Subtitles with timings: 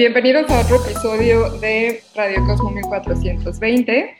[0.00, 4.16] bienvenidos a otro episodio de Radio Cosmo 1420.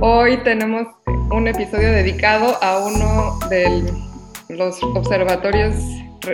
[0.00, 0.86] Hoy tenemos
[1.30, 3.92] un episodio dedicado a uno de
[4.48, 5.74] los observatorios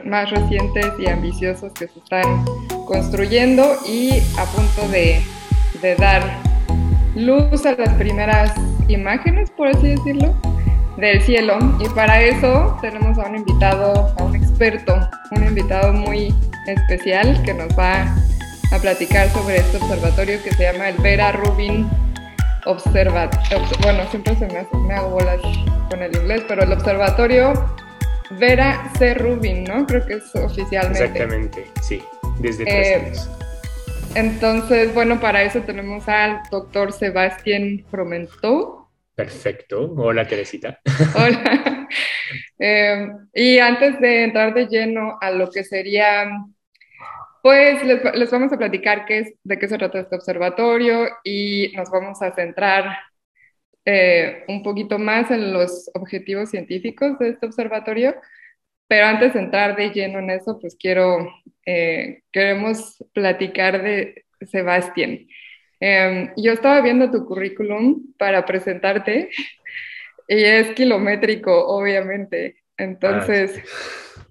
[0.05, 2.45] más recientes y ambiciosos que se están
[2.87, 5.21] construyendo y a punto de,
[5.81, 6.23] de dar
[7.17, 8.55] luz a las primeras
[8.87, 10.37] imágenes, por así decirlo,
[10.99, 11.59] del cielo.
[11.81, 14.95] Y para eso tenemos a un invitado, a un experto,
[15.33, 16.33] un invitado muy
[16.69, 18.15] especial que nos va
[18.73, 21.89] a platicar sobre este observatorio que se llama el Vera Rubin
[22.65, 23.67] Observatorio.
[23.83, 25.41] Bueno, siempre se me, me hago bolas
[25.91, 27.53] con el inglés, pero el observatorio
[28.39, 29.15] Vera C.
[29.15, 29.87] Rubin, ¿no?
[29.87, 31.05] Creo que es oficialmente.
[31.05, 32.03] Exactamente, sí,
[32.39, 33.31] desde tres eh, años.
[34.15, 38.89] Entonces, bueno, para eso tenemos al doctor Sebastián Fromentou.
[39.15, 39.93] Perfecto.
[39.97, 40.81] Hola, Teresita.
[41.15, 41.89] Hola.
[42.65, 46.31] Eh, y antes de entrar de lleno a lo que sería
[47.43, 51.91] pues les, vamos a platicar qué es, de qué se trata este observatorio y nos
[51.91, 52.97] vamos a centrar
[53.85, 58.15] eh, un poquito más en los objetivos científicos de este observatorio.
[58.87, 61.29] Pero antes de entrar de lleno en eso, pues quiero,
[61.67, 65.27] eh, queremos platicar de Sebastián.
[65.81, 69.31] Em, yo estaba viendo tu currículum para presentarte
[70.29, 72.59] y es kilométrico, obviamente.
[72.77, 73.61] Entonces,
[74.17, 74.27] ah,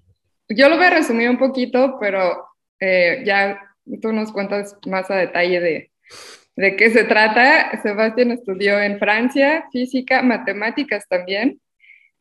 [0.48, 2.51] yo lo voy a resumir un poquito, pero
[2.82, 3.60] eh, ya
[4.00, 5.90] tú nos cuentas más a detalle de,
[6.56, 7.80] de qué se trata.
[7.80, 11.60] Sebastián estudió en Francia física, matemáticas también.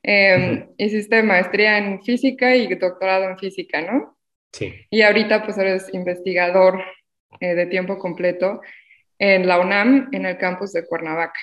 [0.03, 4.17] Eh, Hiciste maestría en física y doctorado en física, ¿no?
[4.51, 4.73] Sí.
[4.89, 6.83] Y ahorita pues eres investigador
[7.39, 8.61] eh, de tiempo completo
[9.17, 11.39] en la UNAM, en el campus de Cuernavaca.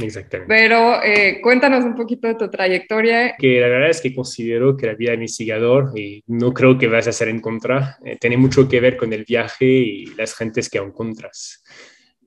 [0.00, 0.52] Exactamente.
[0.52, 3.34] Pero eh, cuéntanos un poquito de tu trayectoria.
[3.38, 6.88] Que la verdad es que considero que la vida de investigador, y no creo que
[6.88, 10.34] vas a ser en contra, eh, tiene mucho que ver con el viaje y las
[10.34, 11.62] gentes que encuentras.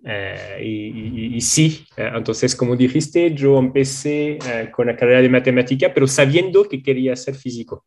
[0.05, 0.59] Eh,
[1.35, 4.37] y, sí, entonces como dijiste, yo empecé
[4.71, 7.85] con la carrera de matemática, pero sabiendo que quería ser físico.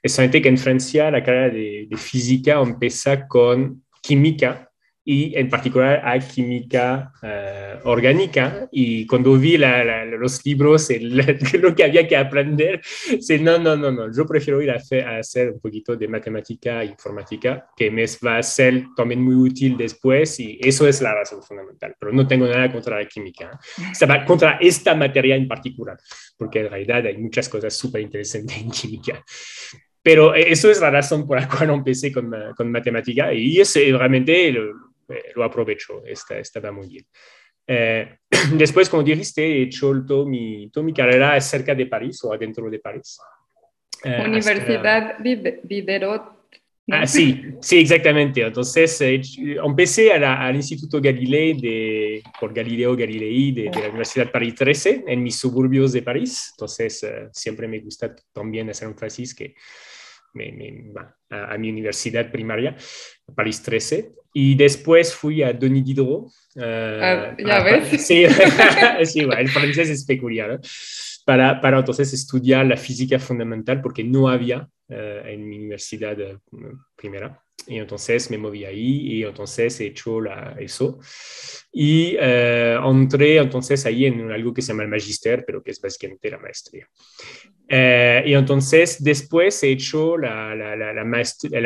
[0.00, 4.70] Es que en Francia la carrera de, de física empieza con química
[5.08, 8.68] y en particular a química eh, orgánica.
[8.72, 10.90] Y cuando vi los libros,
[11.60, 12.80] lo que había que aprender,
[13.20, 16.86] c'est no, no, no, no, yo prefiero ir a, hacer un poquito de matemática e
[16.86, 21.40] informática, que me va a ser también muy útil después y eso es la razón
[21.40, 21.94] fundamental.
[22.00, 24.24] Pero no tengo nada contra la química, ¿eh?
[24.26, 25.96] contra esta materia en particular,
[26.36, 29.24] porque en realidad hay muchas cosas súper interesantes en química.
[30.02, 34.48] Pero eso es la razón por la cual empecé con, con matemática y es realmente
[35.08, 37.06] eh, lo aprovecho, esta, estaba muy bien.
[37.66, 38.18] Eh,
[38.54, 42.68] después, como dijiste, he hecho toda mi, toda mi carrera cerca de París o adentro
[42.70, 43.18] de París.
[44.04, 46.34] Eh, Universidad Diderot.
[46.88, 48.42] Ah, sí, sí, exactamente.
[48.42, 55.04] Entonces, empecé al Instituto Galilei de, por Galileo Galilei de, de, la Universidad París 13
[55.08, 56.52] en mis suburbios de París.
[56.52, 59.56] Entonces, siempre me gusta también hacer un énfasis que
[61.30, 62.76] a, mi universidad primaria,
[63.34, 66.26] París 13, y después fui a Denis Diderot.
[66.56, 67.88] Uh, ah, ¿Ya ves?
[68.06, 68.26] Sí,
[69.04, 70.60] sí el francés es peculiar.
[71.26, 76.58] Para, para, entonces estudiar la física fundamental porque no había uh, en mi universidad uh,
[76.94, 77.42] primera.
[77.66, 81.00] Y entonces me moví ahí y entonces he hecho la, eso.
[81.72, 86.30] Y entré entonces ahí en algo que se llama el magister, pero que es básicamente
[86.30, 86.88] la maestría.
[87.68, 91.04] Eh, y entonces después he hecho la, la, la, la,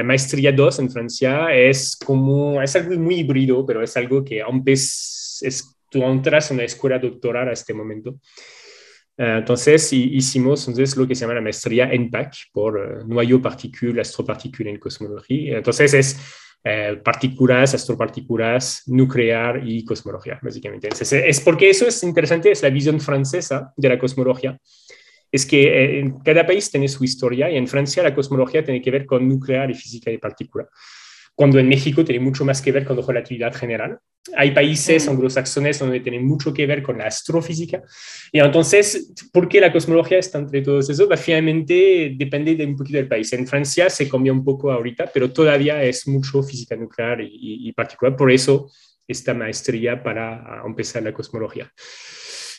[0.04, 1.54] maestría, 2 en Francia.
[1.54, 6.58] Es como, es algo muy híbrido, pero es algo que aunque es, tú entras en
[6.58, 8.18] la escuela doctoral a este momento.
[9.20, 14.02] Eh, entonces hicimos entonces, lo que se llama la maestría NPAC por uh, noyau, partícula,
[14.02, 15.58] astropartícula en cosmología.
[15.58, 16.20] Entonces es
[17.02, 20.88] partículas, astropartículas, nuclear y cosmología, básicamente.
[20.88, 24.58] Entonces, es porque eso es interesante, es la visión francesa de la cosmología
[25.32, 28.90] es que eh, cada país tiene su historia y en Francia la cosmología tiene que
[28.90, 30.68] ver con nuclear y física de partícula,
[31.40, 33.98] cuando en México tiene mucho más que ver con la relatividad general.
[34.36, 35.10] Hay países mm.
[35.12, 37.82] anglosajones donde tiene mucho que ver con la astrofísica.
[38.30, 41.06] Y entonces, ¿por qué la cosmología está entre todos esos?
[41.06, 43.32] Pues, finalmente depende de un poquito del país.
[43.32, 47.72] En Francia se cambia un poco ahorita, pero todavía es mucho física nuclear y, y
[47.72, 48.14] particular.
[48.14, 48.70] Por eso
[49.08, 51.72] esta maestría para empezar la cosmología.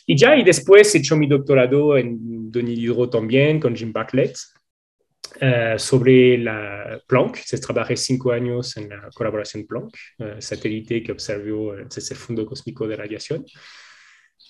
[0.08, 4.36] Y ya, y después he hecho mi doctorado en Denis Diderot también con Jim Bartlett
[5.42, 7.38] uh, sobre la Planck.
[7.38, 12.88] Se trabajé cinco años en la colaboración Planck, uh, satélite que observó el Fondo Cósmico
[12.88, 13.46] de Radiación.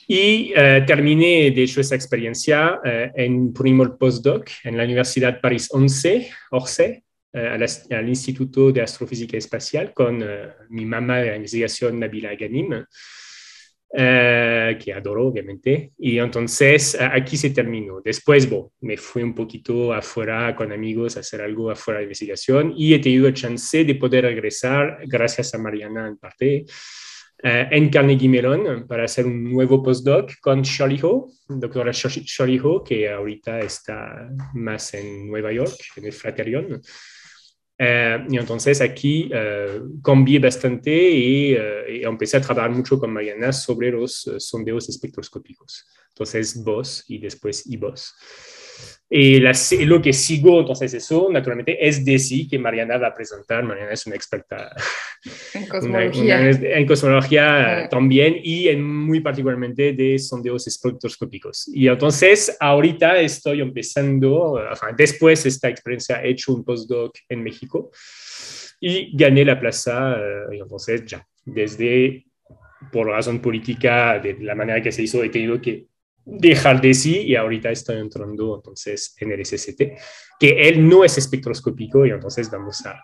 [0.07, 6.29] Y uh, terminé, de hecho, esa experiencia en primo postdoc en la Universidad París 11,
[6.51, 7.03] Orsay,
[7.33, 10.21] al Instituto de Astrofísica Espacial con
[10.69, 12.83] mi mamá de la investigación, Nabila Ghanim,
[13.93, 15.91] que adoro, obviamente.
[15.97, 18.01] Y entonces aquí se terminó.
[18.03, 18.49] Después,
[18.81, 22.99] me fui un poquito afuera con amigos a hacer algo afuera de investigación y he
[22.99, 26.65] tenido la chance de poder regresar, gracias a Mariana en parte,
[27.43, 32.83] eh, en Carnegie Mellon para hacer un nuevo postdoc con Charlie Ho, doctora Charlie Ho,
[32.83, 36.81] que ahorita está más en Nueva York, en el Flaterion.
[37.83, 43.51] Eh, y entonces aquí eh, cambié bastante y, y, empecé a trabajar mucho con Mariana
[43.51, 45.87] sobre los sondeos espectroscópicos.
[46.09, 48.13] Entonces, vos y después y vos.
[49.13, 49.41] Y
[49.85, 53.61] lo que sigo, entonces eso, naturalmente, es DESI, que Mariana va a presentar.
[53.61, 54.73] Mariana es una experta
[55.53, 61.69] en cosmología, en cosmología también y en muy particularmente de sondeos espectroscópicos.
[61.73, 64.57] Y entonces, ahorita estoy empezando,
[64.95, 67.91] después de esta experiencia, he hecho un postdoc en México
[68.79, 72.27] y gané la plaza, eh, y entonces ya, desde,
[72.93, 75.90] por razón política, de la manera que se hizo, he tenido que
[76.25, 79.81] dejar de sí y ahorita estoy entrando entonces en el SST,
[80.39, 83.03] que él no es espectroscópico y entonces vamos a,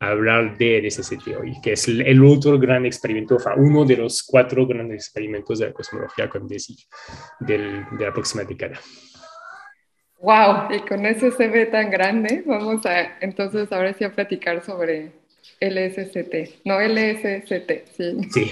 [0.00, 4.66] hablar del SST hoy, que es el, otro gran experimento, o uno de los cuatro
[4.66, 6.76] grandes experimentos de la cosmología con DESI
[7.38, 8.80] del, de la próxima década.
[10.18, 15.12] Wow, y con ese CV tan grande, vamos a entonces ahora sí a platicar sobre
[15.60, 18.16] el SST, no el SST, sí.
[18.32, 18.50] Sí,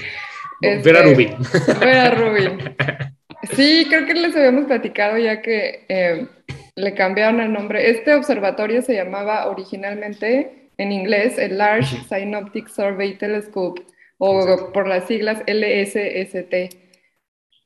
[0.60, 1.36] Vera este, Rubin.
[1.80, 2.76] Vera Rubin.
[3.42, 6.28] Sí, creo que les habíamos platicado ya que eh,
[6.76, 7.90] le cambiaron el nombre.
[7.90, 13.82] Este observatorio se llamaba originalmente en inglés el Large Synoptic Survey Telescope
[14.18, 16.76] o por las siglas LSST.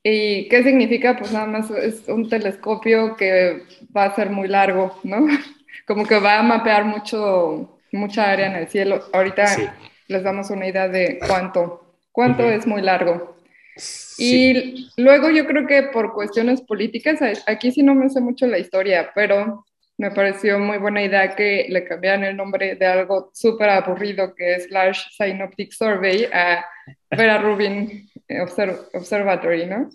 [0.02, 1.16] ¿Y qué significa?
[1.16, 3.62] Pues nada más es un telescopio que
[3.96, 5.26] va a ser muy largo, ¿no?
[5.86, 9.02] Como que va a mapear mucho, mucha área en el cielo.
[9.12, 9.46] Ahorita
[10.08, 13.36] les damos una idea de cuánto, cuánto es muy largo.
[14.19, 18.58] Y luego yo creo que por cuestiones políticas, aquí sí no me sé mucho la
[18.58, 19.64] historia, pero
[19.96, 24.55] me pareció muy buena idea que le cambiaran el nombre de algo súper aburrido que
[24.56, 26.64] es Large Synoptic Survey a
[27.11, 28.08] Vera Rubin
[28.93, 29.88] Observatory, ¿no?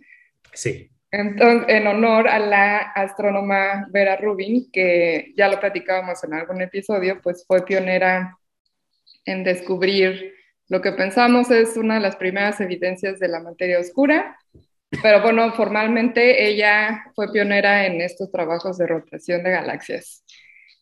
[0.53, 0.89] Sí.
[1.11, 7.19] Entonces, en honor a la astrónoma Vera Rubin, que ya lo platicábamos en algún episodio,
[7.21, 8.37] pues fue pionera
[9.25, 10.33] en descubrir
[10.69, 14.37] lo que pensamos es una de las primeras evidencias de la materia oscura,
[15.01, 20.23] pero bueno, formalmente ella fue pionera en estos trabajos de rotación de galaxias.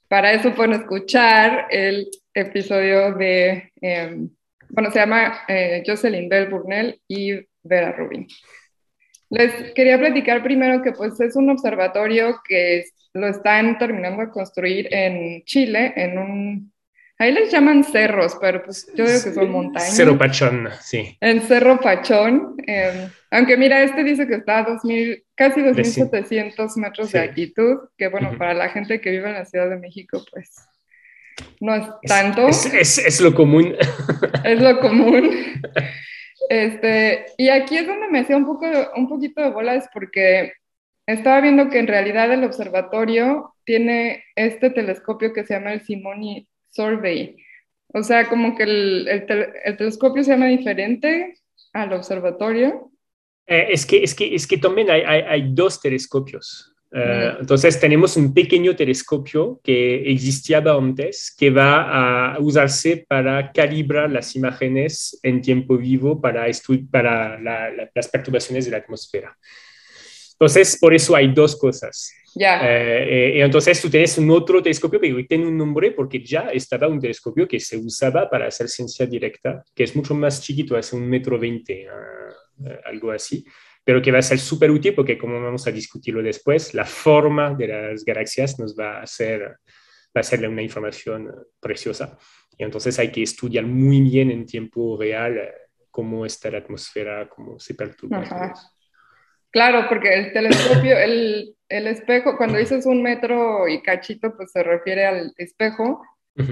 [0.10, 4.30] Para eso pueden escuchar el episodio de, em,
[4.70, 8.28] bueno, se llama eh, Jocelyn Bell Burnell y Vera Rubin.
[9.30, 14.88] Les quería platicar primero que pues es un observatorio que lo están terminando de construir
[14.92, 16.74] en Chile, en un
[17.20, 19.96] Ahí les llaman cerros, pero pues yo digo que son montañas.
[19.96, 21.18] Cerro Pachón, sí.
[21.20, 22.56] En Cerro Pachón.
[22.68, 28.10] Em, aunque mira, este dice que está a 2000, casi 2.700 metros de altitud, que
[28.10, 30.52] bueno, para la gente que vive en la Ciudad de México, pues
[31.60, 32.48] no es tanto.
[32.48, 33.76] Es, es, lo común.
[34.44, 35.32] Es lo común.
[36.50, 40.54] Este, y aquí es donde me hacía un, poco, un poquito de bolas porque
[41.08, 46.48] estaba viendo que en realidad el observatorio tiene este telescopio que se llama el Simoni
[46.78, 47.36] Survey.
[47.94, 51.36] O sea, como que el, el, telescopio se llama diferente
[51.74, 52.92] al observatorio.
[53.48, 56.74] Eh, es, que, es, que, es que también hay, hay, hay dos telescopios.
[56.92, 64.10] Eh, entonces tenemos un pequeño telescopio que existía antes que va a usarse para calibrar
[64.10, 66.46] las imágenes en tiempo vivo para,
[66.90, 67.40] para
[67.94, 69.38] las perturbaciones de la atmósfera.
[70.40, 72.14] Entonces, por eso hay dos cosas.
[72.36, 72.62] Ya.
[72.62, 76.88] Eh, eh, entonces tú tienes un otro telescopio que tiene un nombre porque ya estaba
[76.88, 80.96] un telescopio que se usaba para hacer ciencia directa, que es mucho más chiquito, hace
[80.96, 83.44] un metro veinte, ah, eh, algo así,
[83.84, 87.56] pero que va a ser súper útil porque como vamos a discutirlo después, la forma
[87.56, 89.42] de las galaxias nos va a hacer,
[90.16, 92.20] va a ser una información preciosa.
[92.56, 95.40] Y entonces hay que estudiar muy bien en tiempo real
[95.90, 98.54] cómo está la atmósfera, cómo se perturba.
[99.58, 104.62] Claro, porque el telescopio, el, el espejo, cuando dices un metro y cachito, pues se
[104.62, 106.04] refiere al espejo.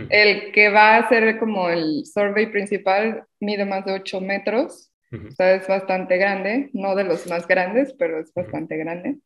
[0.09, 5.31] El que va a ser como el survey principal mide más de 8 metros, o
[5.33, 9.17] sea, es bastante grande, no de los más grandes, pero es bastante grande.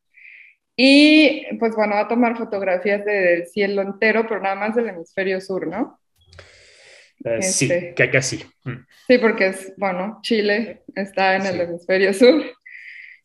[0.75, 5.39] Y pues bueno, va a tomar fotografías del cielo entero, pero nada más del hemisferio
[5.39, 5.97] sur, ¿no?
[7.23, 8.43] Uh, sí, este, casi.
[9.07, 12.43] Sí, porque es, bueno, Chile está en el hemisferio sur.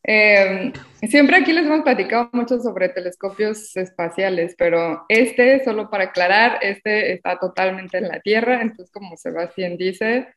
[0.07, 0.73] Eh,
[1.09, 7.13] siempre aquí les hemos platicado mucho sobre telescopios espaciales, pero este, solo para aclarar, este
[7.13, 10.29] está totalmente en la Tierra, entonces como Sebastián dice,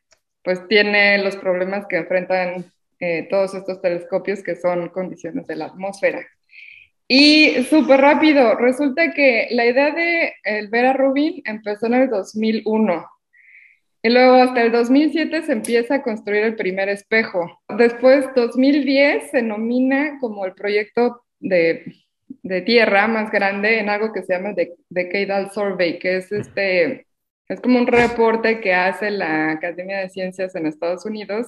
[0.41, 2.71] pues tiene los problemas que enfrentan
[3.01, 6.25] eh, todos estos telescopios que son condiciones de la atmósfera.
[7.09, 13.05] Y súper rápido, resulta que la idea de el Vera Rubin empezó en el 2001
[14.01, 17.61] y luego hasta el 2007 se empieza a construir el primer espejo.
[17.77, 21.95] Después, 2010 se nomina como el proyecto de,
[22.43, 27.07] de tierra más grande en algo que se llama The Decadal Survey, que es este,
[27.47, 31.47] es como un reporte que hace la Academia de Ciencias en Estados Unidos,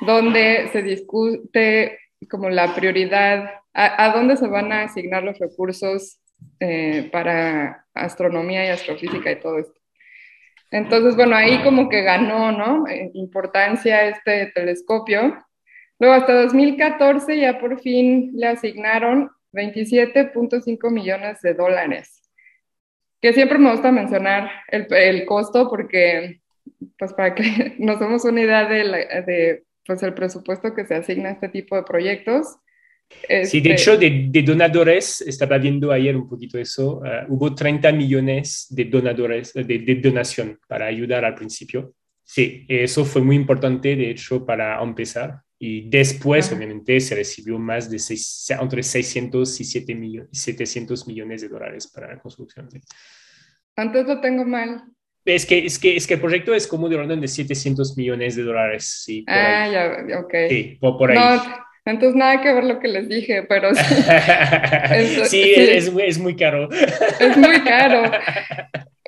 [0.00, 1.98] donde se discute
[2.30, 6.20] como la prioridad, a, dónde se van a asignar los recursos
[6.60, 9.83] eh, para astronomía y astrofísica y todo esto.
[10.74, 12.84] Entonces, bueno, ahí como que ganó, ¿no?
[13.12, 15.38] Importancia este telescopio.
[16.00, 22.28] Luego, hasta 2014 ya por fin le asignaron 27.5 millones de dólares.
[23.22, 26.40] Que siempre me gusta mencionar el, el, costo porque,
[26.98, 28.82] pues para que nos demos una idea de,
[29.24, 32.56] de pues, el presupuesto que se asigna a este tipo de proyectos.
[33.44, 37.54] Sí, de este hecho, de, de, donadores, estaba viendo ayer un poquito eso, uh, hubo
[37.54, 41.94] 30 millones de donadores, de, de, donación para ayudar al principio.
[42.22, 45.40] Sí, eso fue muy importante, de hecho, para empezar.
[45.58, 51.42] Y después, obviamente, se recibió más de seis, entre 600 y 7 millones, 700 millones
[51.42, 52.70] de dólares para la construcción.
[52.70, 52.80] ¿sí?
[53.76, 54.82] Antes lo tengo mal.
[55.24, 58.36] Es que, es, que, es que el proyecto es como de orden de 700 millones
[58.36, 59.02] de dólares.
[59.04, 59.72] Sí, por ah, ahí.
[59.72, 60.34] ya, ok.
[60.50, 61.16] Sí, por, por ahí.
[61.18, 63.94] No, entonces, nada que ver lo que les dije, pero sí.
[64.94, 66.68] es, sí, es, es, muy caro.
[67.20, 68.10] Es muy caro.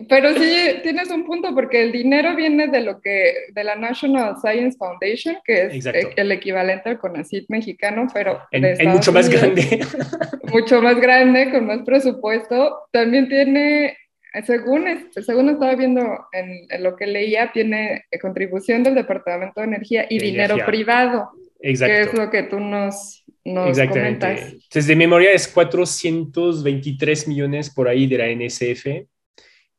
[0.09, 4.37] Pero sí, tienes un punto, porque el dinero viene de lo que, de la National
[4.37, 6.09] Science Foundation, que es Exacto.
[6.17, 9.81] el equivalente al CONACYT mexicano, pero en, en mucho más grande.
[10.53, 12.87] Mucho más grande, con más presupuesto.
[12.93, 13.97] También tiene
[14.45, 16.01] según, según estaba viendo
[16.33, 21.31] en, en, lo que leía, tiene contribución del Departamento de Energía y dinero privado.
[21.61, 21.95] Exacto.
[21.95, 24.53] Que es lo que tú nos, nos comentas.
[24.53, 28.87] Entonces, de memoria es 423 millones por ahí de la NSF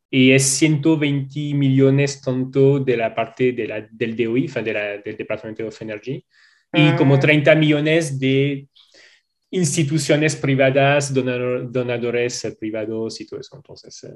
[0.09, 5.17] y es 120 millones tanto de la parte de la, del DOI, de la, del
[5.17, 6.25] Departamento of Energy,
[6.73, 6.95] y ah.
[6.97, 8.67] como 30 millones de
[9.51, 13.55] instituciones privadas, donador, donadores privados y todo eso.
[13.55, 14.15] Entonces, eh,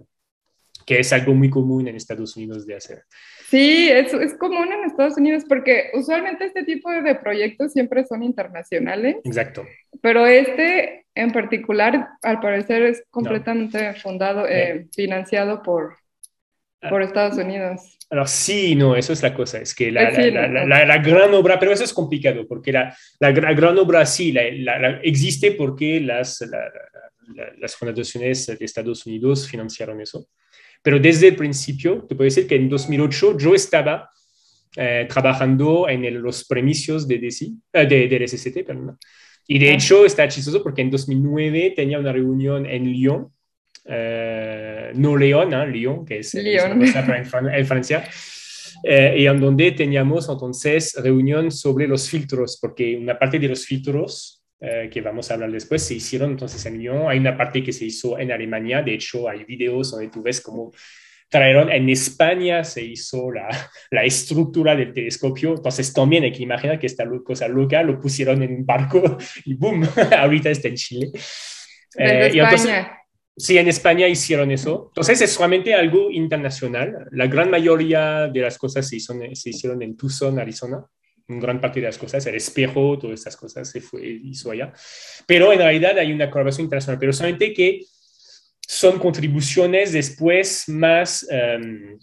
[0.86, 3.04] que es algo muy común en Estados Unidos de hacer.
[3.50, 8.24] Sí, es, es común en Estados Unidos porque usualmente este tipo de proyectos siempre son
[8.24, 9.18] internacionales.
[9.24, 9.66] Exacto.
[10.02, 13.96] Pero este en particular, al parecer, es completamente no.
[13.96, 15.98] fundado, eh, financiado por,
[16.90, 17.98] por Estados Unidos.
[18.10, 21.34] Alors sí, no, eso es la cosa, es que la, sí, la, la, la, gran
[21.34, 22.94] obra, pero eso es complicado, porque la,
[23.32, 24.36] gran obra sí
[25.02, 26.44] existe porque las,
[27.58, 30.28] las fundaciones de Estados Unidos financiaron eso.
[30.82, 34.10] Pero desde el principio, te puedo decir que en 2008 yo estaba
[34.76, 38.98] eh, trabajando en el, los premicios de, DCI, eh, de, del SST, perdón.
[39.48, 43.32] Y de hecho está chistoso porque en 2009 tenía una reunión en Lyon,
[43.86, 45.68] eh, no León, ¿eh?
[45.68, 46.82] Lyon, que es Lyon.
[46.82, 48.08] en, en Francia.
[48.84, 53.66] Eh, y en donde teníamos entonces reunión sobre los filtros, porque una parte de los
[53.66, 57.10] filtros eh, que vamos a hablar después, se hicieron entonces en Lyon.
[57.10, 60.40] Hay una parte que se hizo en Alemania, de hecho hay videos donde tú ves
[60.40, 60.72] cómo
[61.28, 63.48] trajeron en España, se hizo la,
[63.90, 68.44] la estructura del telescopio, entonces también hay que imaginar que esta cosa loca lo pusieron
[68.44, 69.84] en un barco y boom,
[70.18, 71.12] ahorita está en Chile.
[71.98, 72.86] Eh, y entonces,
[73.36, 74.90] Sí, en España hicieron eso.
[74.90, 77.08] Entonces es solamente algo internacional.
[77.12, 80.86] La gran mayoría de las cosas se, hizo, se hicieron en Tucson, Arizona
[81.40, 84.74] gran parte de las cosas, el espejo, todas estas cosas se fue, hizo allá.
[85.26, 87.82] Pero en realidad hay una colaboración internacional, pero solamente que
[88.68, 92.00] son contribuciones después más um,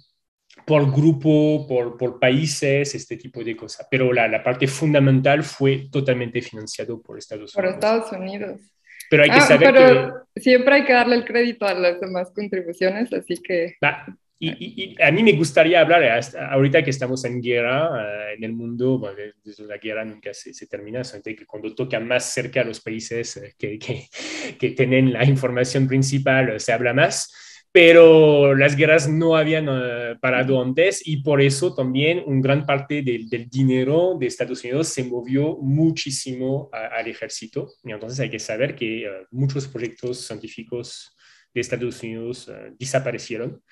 [0.66, 3.86] por grupo, por, por, países, este tipo de cosas.
[3.90, 7.80] Pero la, la, parte fundamental fue totalmente financiado por Estados por Unidos.
[7.80, 8.60] Por Estados Unidos.
[9.08, 10.40] Pero hay que ah, saber pero que...
[10.40, 13.76] Siempre hay que darle el crédito a las demás contribuciones, así que...
[13.82, 14.06] Va,
[14.40, 18.34] y, y, y, a mí me gustaría hablar, hasta ahorita que estamos en guerra uh,
[18.36, 21.98] en el mundo, bueno, desde la guerra nunca se, se termina, solamente que cuando toca
[21.98, 24.06] más cerca a los países uh, que, que,
[24.58, 27.32] que, tienen la información principal, uh, se habla más,
[27.72, 29.66] pero las guerras no habían
[30.20, 34.88] parado antes y por eso también una gran parte del, del dinero de Estados Unidos
[34.88, 37.68] se movió muchísimo a, al ejército.
[37.84, 41.14] Y entonces hay que saber que muchos proyectos científicos
[41.52, 43.62] de Estados Unidos desaparecieron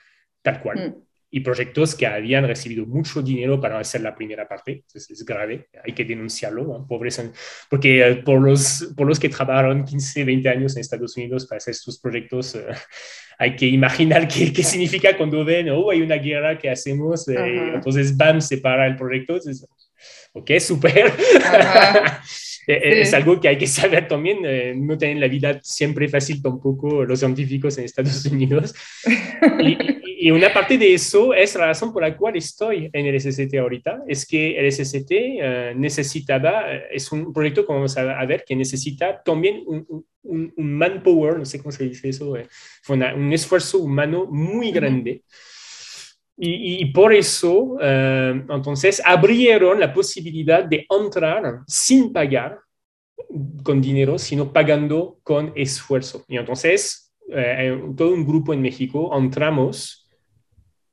[0.46, 1.02] tal cual.
[1.28, 4.84] y proyectos que habían recibido mucho dinero para hacer la primera parte.
[4.86, 7.20] Entonces es grave, hay que denunciarlo, pobres,
[7.68, 11.56] porque eh, por los, por los que trabajaron 15, 20 años en Estados Unidos para
[11.56, 12.66] hacer estos proyectos, eh,
[13.38, 17.74] hay que imaginar qué, qué, significa cuando ven, oh, hay una guerra que hacemos, eh,
[17.74, 19.34] entonces, bam, se para el proyecto.
[19.34, 19.66] Entonces,
[20.32, 21.12] ok, súper.
[22.66, 24.38] Es algo que hay que saber también,
[24.87, 28.75] no tienen la vida siempre fácil tampoco los científicos en Estados Unidos.
[29.61, 29.76] Y,
[30.18, 33.54] y una parte de eso es la razón por la cual estoy en el SST
[33.58, 38.56] ahorita, es que el SST uh, necesitaba, es un proyecto, como vamos a, ver, que
[38.56, 39.87] necesita también un,
[40.23, 42.49] un, un, manpower, no sé cómo se dice eso, eh,
[42.88, 45.23] una, un esfuerzo humano muy grande.
[46.38, 52.59] Y, y, por eso, uh, entonces, abrieron la posibilidad de entrar sin pagar
[53.62, 56.25] con dinero, sino pagando con esfuerzo.
[56.28, 60.11] Y entonces, uh, todo un grupo en México entramos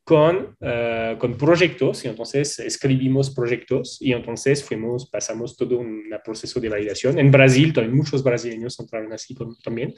[0.06, 6.60] con, uh, con proyectos y entonces escribimos proyectos y entonces fuimos, pasamos todo un proceso
[6.60, 7.20] de validación.
[7.20, 9.94] En Brasil, también muchos brasileños entraron así también.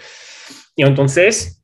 [0.75, 1.63] Y entonces,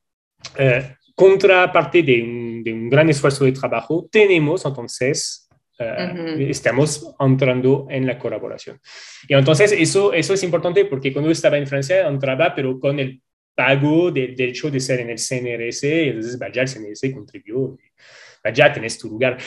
[0.59, 5.49] uh, contraparte de un, de un, gran esfuerzo de trabajo, tenemos entonces,
[5.79, 8.79] uh, estamos entrando en la colaboración.
[9.27, 13.21] Y entonces eso, eso es importante porque cuando estaba en Francia entraba, pero con el
[13.55, 17.77] pago de, del hecho de ser en el CNRS, entonces vaya, el CNRS contribuyó
[18.43, 19.37] allá tenés tu lugar.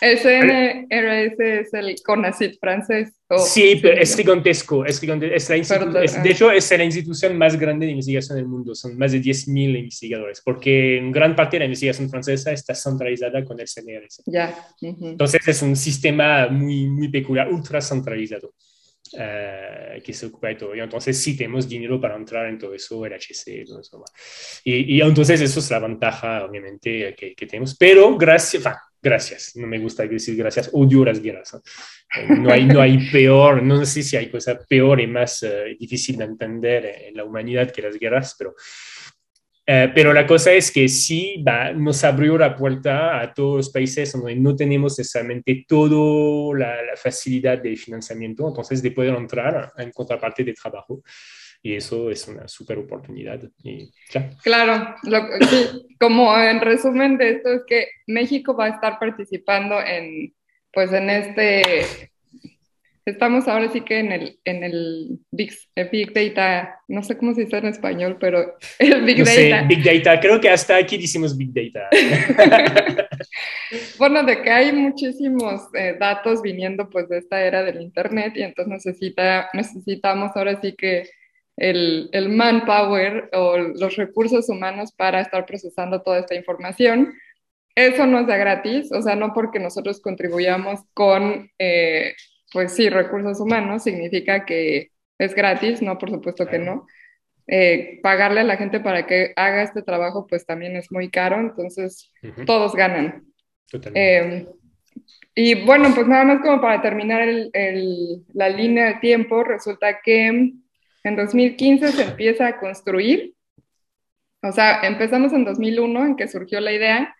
[0.00, 3.12] El CNRS es el CONACYT francés.
[3.44, 4.84] Sí, pero es gigantesco.
[4.86, 8.74] Es es de hecho, es la institución más grande de investigación del mundo.
[8.74, 13.44] Son más de 10.000 investigadores, porque en gran parte de la investigación francesa está centralizada
[13.44, 14.22] con el CNRS.
[14.26, 14.68] Ya.
[14.80, 18.54] Entonces es un sistema muy, muy peculiar, ultra centralizado.
[19.12, 20.74] Uh, que se ocupa de todo.
[20.74, 24.04] Y entonces sí tenemos dinero para entrar en todo eso, el HC, todo eso.
[24.64, 27.76] Y, y, entonces eso es la ventaja, obviamente, que, que tenemos.
[27.76, 28.64] Pero gracias,
[29.00, 31.54] gracias, no me gusta decir gracias, odio las guerras.
[31.54, 32.36] ¿no?
[32.36, 36.16] no hay, no hay peor, no sé si hay cosa peor y más uh, difícil
[36.16, 38.54] de entender en la humanidad que las guerras, pero
[39.70, 43.68] eh, pero la cosa es que sí va, nos abrió la puerta a todos los
[43.68, 49.70] países donde no tenemos necesariamente toda la, la, facilidad de financiamiento, entonces de poder entrar
[49.76, 51.02] en contraparte de trabajo.
[51.60, 53.42] Y eso es una súper oportunidad.
[53.62, 54.30] Y ya.
[54.42, 55.28] Claro, lo,
[56.00, 60.32] como en resumen de esto es que México va a estar participando en,
[60.72, 62.10] pues en este
[63.08, 65.54] Estamos ahora sí que en el, en el Big,
[65.90, 69.34] Big, Data, no sé cómo se dice en español, pero el Big no Data.
[69.34, 71.88] Sé, Big Data, creo que hasta aquí decimos Big Data.
[73.98, 78.42] bueno, de que hay muchísimos eh, datos viniendo pues de esta era del Internet y
[78.42, 81.08] entonces necesita, necesitamos ahora sí que
[81.56, 87.14] el, el manpower o los recursos humanos para estar procesando toda esta información.
[87.74, 91.50] Eso no es de gratis, o sea, no porque nosotros contribuyamos con...
[91.58, 92.12] Eh,
[92.52, 96.86] pues sí, recursos humanos significa que es gratis, no, por supuesto que no.
[97.46, 101.40] Eh, pagarle a la gente para que haga este trabajo, pues también es muy caro,
[101.40, 102.44] entonces uh -huh.
[102.44, 103.24] todos ganan.
[103.94, 104.46] Eh,
[105.34, 110.00] y bueno, pues nada más como para terminar el, el, la línea de tiempo, resulta
[110.02, 113.34] que en 2015 se empieza a construir,
[114.42, 117.14] o sea, empezamos en 2001 en que surgió la idea,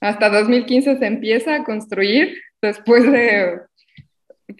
[0.00, 3.60] hasta 2015 se empieza a construir, después de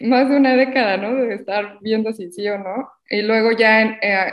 [0.00, 1.14] más de una década, ¿no?
[1.14, 2.90] De estar viendo si sí o no.
[3.08, 4.32] Y luego ya en, eh,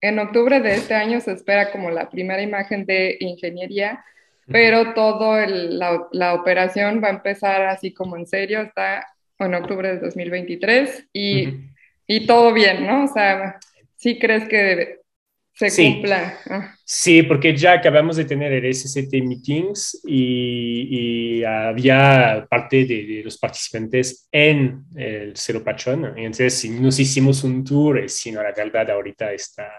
[0.00, 4.04] en octubre de este año se espera como la primera imagen de ingeniería,
[4.46, 9.06] pero todo el, la, la, operación va a empezar así como en serio hasta
[9.38, 11.74] en octubre de 2023 y, uh -huh.
[12.06, 13.04] y todo bien, ¿no?
[13.04, 13.58] O sea,
[13.96, 15.01] ¿sí crees que
[15.70, 15.92] se sí.
[15.92, 16.38] cumpla?
[16.48, 16.74] Ah.
[16.84, 23.22] Sí, porque ya acabamos de tener el SCT Meetings y, y había parte de, de,
[23.24, 26.18] los participantes en el Cero Pachón.
[26.18, 29.70] Entonces, nos hicimos un tour, sino la verdad ahorita está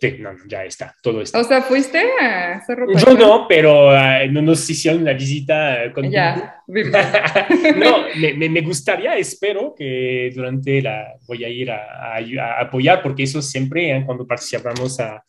[0.00, 1.40] Sí, no, ya está, todo está.
[1.40, 6.10] O sea, ¿fuiste a Cerro Yo no, pero uh, no nos hicieron la visita con
[6.10, 6.62] Ya,
[7.76, 13.02] No, me, me, gustaría, espero que durante la, voy a ir a, a, a apoyar,
[13.02, 14.02] porque eso siempre, ¿eh?
[14.06, 15.22] cuando participamos a,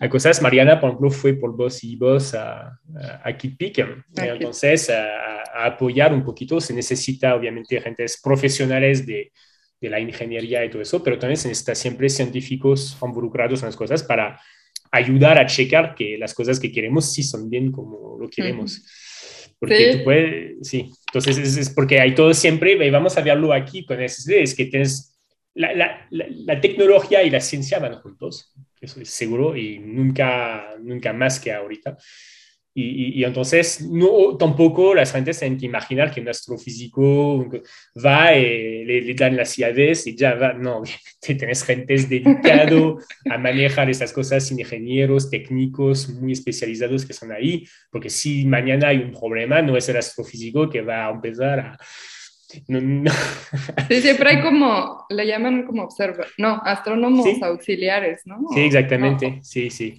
[0.00, 3.86] a, cosas, Mariana, por ejemplo, fue por vos y vos a, a, a Kid Peak,
[4.16, 9.32] entonces a, apoyar un poquito, se necesita obviamente gentes profesionales de
[9.80, 13.76] de la ingeniería y todo eso, pero también se necesita siempre científicos involucrados en las
[13.76, 14.40] cosas para
[14.90, 18.82] ayudar a checar que las cosas que queremos sí son bien como lo queremos.
[19.58, 19.98] Porque sí.
[19.98, 23.84] tú puedes, sí, entonces es, es, porque hay todo siempre, y vamos a verlo aquí
[23.84, 25.16] con SSD, es que tienes
[25.54, 30.74] la, la, la, la, tecnología y la ciencia van juntos, eso es seguro, y nunca,
[30.80, 31.96] nunca más que ahorita.
[32.76, 37.48] Y, entonces, no, tampoco las gentes tienen que imaginar que un astrofísico
[38.04, 40.54] va y le, dan las llaves y ya va.
[40.54, 40.82] No,
[41.20, 42.98] tienes gentes dedicado
[43.30, 48.98] a manejar esas cosas, ingenieros, técnicos muy especializados que están ahí, porque si mañana hay
[48.98, 51.78] un problema, no es el astrofísico que va a empezar a,
[53.88, 58.38] Sí, siempre hay como, le llaman como observa, no, astrónomos auxiliares, ¿no?
[58.52, 59.96] Sí, exactamente, sí, sí.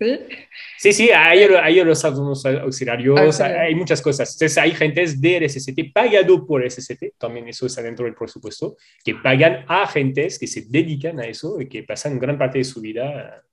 [0.78, 4.34] Sí, sí, hay, hay, los astrónomos auxiliarios, hay, muchas cosas.
[4.34, 9.16] Entonces, hay gentes de SST pagado por SST, también eso está dentro del presupuesto, que
[9.16, 12.82] pagan a agentes que se dedican a eso y que pasan gran parte de su
[12.82, 13.44] vida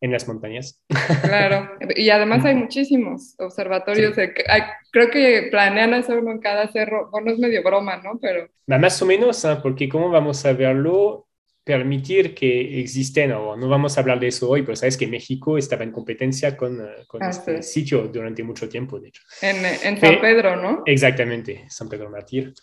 [0.00, 0.82] en las montañas.
[1.22, 4.14] Claro, y además hay muchísimos observatorios.
[4.90, 7.10] creo que planean hacer uno en cada cerro.
[7.10, 8.18] Bueno, es medio broma, ¿no?
[8.20, 8.48] Pero...
[8.66, 9.60] Más o menos, ¿ah?
[9.62, 11.28] porque cómo vamos a verlo,
[11.64, 15.58] permitir que existen, o no vamos a hablar de eso hoy, pero sabes que México
[15.58, 19.22] estaba en competencia con, eh, con ah, este sitio durante mucho tiempo, de hecho.
[19.42, 20.82] En, en San Pedro, ¿no?
[20.86, 22.54] Exactamente, San Pedro Martir.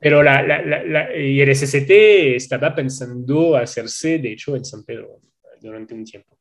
[0.00, 1.90] Pero la, la, la, y el SST
[2.36, 5.20] estaba pensando hacerse, de hecho, en San Pedro
[5.60, 6.37] durante un tiempo.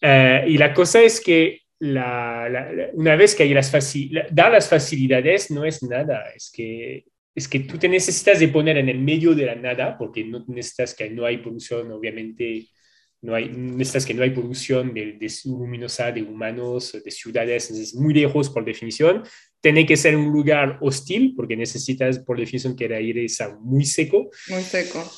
[0.00, 5.50] Eh, y la cosa es que una vez que hay las facilidades, dar las facilidades
[5.50, 9.34] no es nada, es que, es que tú te necesitas de poner en el medio
[9.34, 12.66] de la nada, porque no necesitas que no hay producción, obviamente,
[13.22, 17.94] no hay, necesitas que no hay producción de, de luminosa, de humanos, de ciudades, es
[17.94, 19.22] muy lejos por definición.
[19.60, 23.84] Tiene que ser un lugar hostil, porque necesitas por definición que el aire sea muy
[23.84, 24.30] seco.
[24.48, 25.08] Muy seco.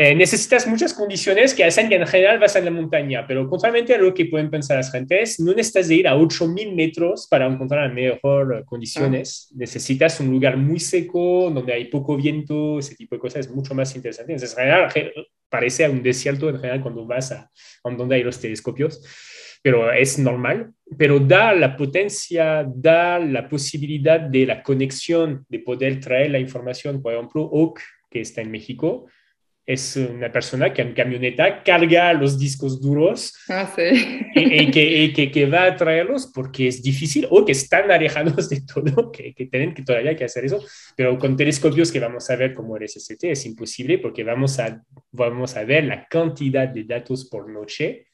[0.00, 3.96] Eh, necesitas muchas condiciones que hacen que en general vas a la montaña, pero contrariamente
[3.96, 7.46] a lo que pueden pensar las gentes, no necesitas de ir a 8000 metros para
[7.46, 9.52] encontrar las mejores condiciones.
[9.56, 13.74] Necesitas un lugar muy seco, donde hay poco viento, ese tipo de cosas es mucho
[13.74, 14.34] más interesante.
[14.34, 15.12] Entonces, en general,
[15.48, 17.50] parece un desierto en general cuando vas a,
[17.82, 19.02] donde hay los telescopios,
[19.64, 20.74] pero es normal.
[20.96, 27.02] Pero da la potencia, da la posibilidad de la conexión, de poder traer la información,
[27.02, 29.08] por ejemplo, Oak, que está en México,
[29.68, 34.26] es una persona que en camioneta carga los discos duros ah, sí.
[34.34, 39.12] y, que, que, va a traerlos porque es difícil o que están alejados de todo,
[39.12, 40.58] que, que, tienen que todavía que hacer eso,
[40.96, 44.82] pero con telescopios que vamos a ver como el SST es imposible porque vamos a,
[45.12, 48.06] vamos a ver la cantidad de datos por noche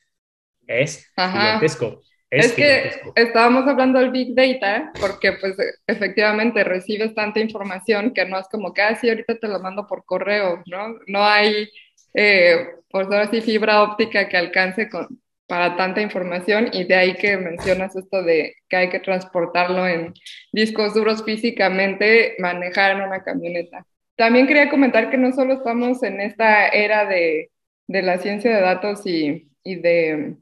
[0.66, 2.02] es gigantesco.
[2.36, 8.38] Es, que estábamos hablando del Big Data porque pues efectivamente recibes tanta información que no
[8.38, 10.98] es como que, así ah, ahorita te lo mando por correo, ¿no?
[11.06, 11.68] No hay,
[12.14, 17.14] eh, por ahora sí, fibra óptica que alcance con, para tanta información y de ahí
[17.14, 20.14] que mencionas esto de que hay que transportarlo en
[20.52, 23.86] discos duros físicamente, manejar en una camioneta.
[24.16, 27.50] También quería comentar que no solo estamos en esta era de,
[27.86, 30.36] de la ciencia de datos y, y de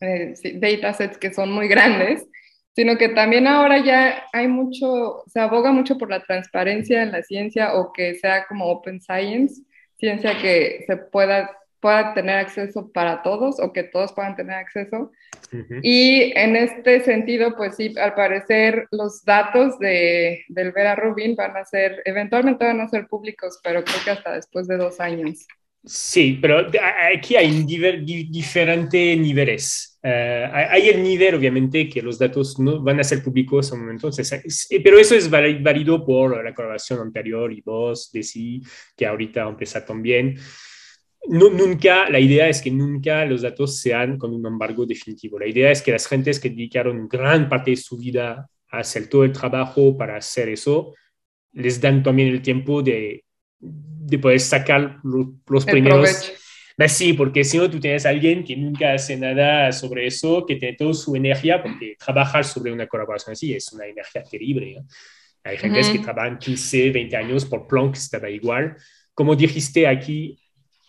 [0.00, 2.26] eh, datasets que son muy grandes,
[2.76, 7.22] sino que también ahora ya hay mucho, se aboga mucho por la transparencia en la
[7.22, 9.62] ciencia o que sea como open science,
[9.96, 15.10] ciencia que se pueda, pueda tener acceso para todos o que todos puedan tener acceso.
[15.82, 21.56] Y en este sentido, pues sí, al parecer los datos de, del Vera Rubin van
[21.56, 25.46] a ser, eventualmente van a ser públicos, pero creo que hasta después de dos años.
[25.88, 26.66] Sí, pero
[27.12, 30.00] aquí hay diferentes niveles.
[30.02, 33.80] Eh, hay el nivel, obviamente, que los datos no van a ser públicos en un
[33.86, 38.60] momento, eh, pero eso es válido por la colaboración anterior y vos, sí
[38.96, 40.36] que ahorita va a empezar también.
[41.28, 45.38] No, nunca, la idea es que nunca los datos sean con un embargo definitivo.
[45.38, 49.08] La idea es que las gentes que dedicaron gran parte de su vida a hacer
[49.08, 50.94] todo el trabajo para hacer eso,
[51.52, 53.24] les dan también el tiempo de
[54.06, 56.32] de poder sacar los, primeros.
[56.76, 60.44] Pues sí, porque si no, tú tienes a alguien que nunca hace nada sobre eso,
[60.46, 64.82] que tiene toda su energía, porque trabajar sobre una colaboración así es una energía terrible.
[65.42, 68.76] Hay gente que trabajan 15, 20 años por Planck, estaba igual.
[69.14, 70.38] Como dijiste aquí,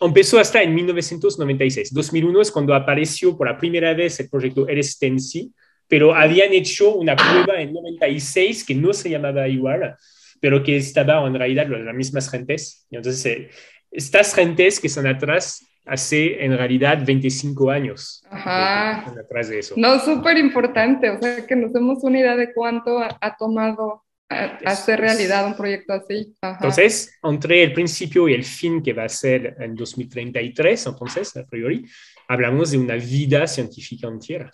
[0.00, 1.92] empezó hasta en 1996.
[1.92, 5.52] 2001 es cuando apareció por la primera vez el proyecto Erestensi,
[5.86, 9.96] pero habían hecho una prueba en 96 que no se llamaba igual
[10.40, 12.86] pero que estaba en realidad las mismas gentes.
[12.90, 13.50] Y entonces, eh,
[13.90, 18.22] estas gentes que están atrás hace en realidad 25 años.
[18.30, 19.06] Ajá.
[19.08, 19.74] atrás de eso.
[19.76, 25.00] No, súper importante, o sea, que nos demos una idea de cuánto ha, tomado hacer
[25.00, 26.34] realidad un proyecto así.
[26.42, 31.44] Entonces, entre el principio y el fin que va a ser en 2033, entonces, a
[31.44, 31.86] priori,
[32.28, 34.52] hablamos de una vida científica entera.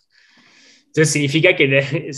[0.94, 2.08] Entonces significa que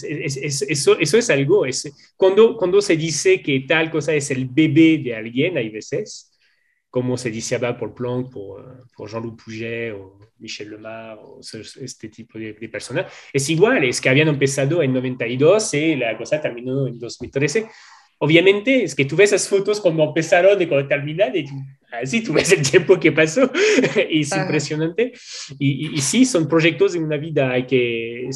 [0.69, 4.99] eso, eso es algo, es, cuando, cuando se dice que tal cosa es el bebé
[4.99, 6.31] de alguien, hay veces,
[6.91, 12.39] como se diseñaba por Planck, por, por Jean-Luc Pouget o Michel Lemar, o este tipo
[12.39, 13.11] de, de, personas.
[13.33, 17.69] Es igual, es que habían empezado en 92 y la cosa terminó en 2013.
[18.19, 21.47] Obviamente, es que tú ves esas fotos cuando empezaron y cuando terminan, y
[22.03, 23.51] así tú ves el tiempo que pasó,
[24.11, 25.13] y es impresionante.
[25.59, 28.29] Y, y, sí, son proyectos de una vida, que...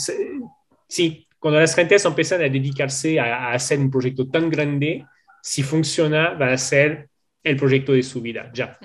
[0.89, 5.07] Sí, cuando las gentes empiezan a dedicarse a, a hacer un proyecto tan grande,
[5.43, 7.09] si funciona, va a ser
[7.43, 8.79] el proyecto de su vida, ya.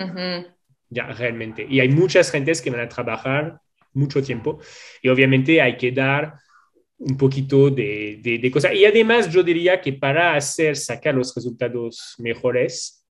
[0.89, 1.65] Ya, realmente.
[1.69, 3.59] Y hay muchas gentes que van a trabajar
[3.93, 4.59] mucho tiempo
[5.01, 6.35] y obviamente hay que dar
[6.97, 8.73] un poquito de, de, cosas.
[8.73, 13.04] Y además yo diría que para hacer sacar los resultados mejores,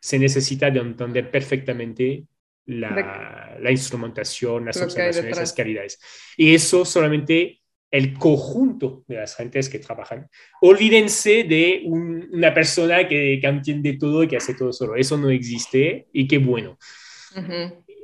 [0.00, 2.24] se necesita de entender perfectamente
[2.66, 6.00] la, la instrumentación, las observaciones, las calidades.
[6.36, 7.60] Y eso solamente
[7.90, 10.28] el conjunto de las gentes que trabajan.
[10.60, 14.94] Olvídense de una persona que, que, entiende todo y que hace todo solo.
[14.94, 16.78] Eso no existe y qué bueno.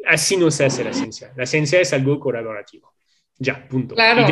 [0.04, 1.32] Así no se hace la ciencia.
[1.36, 2.92] La ciencia es algo colaborativo.
[3.38, 3.94] Ya, punto.
[3.94, 4.26] Claro.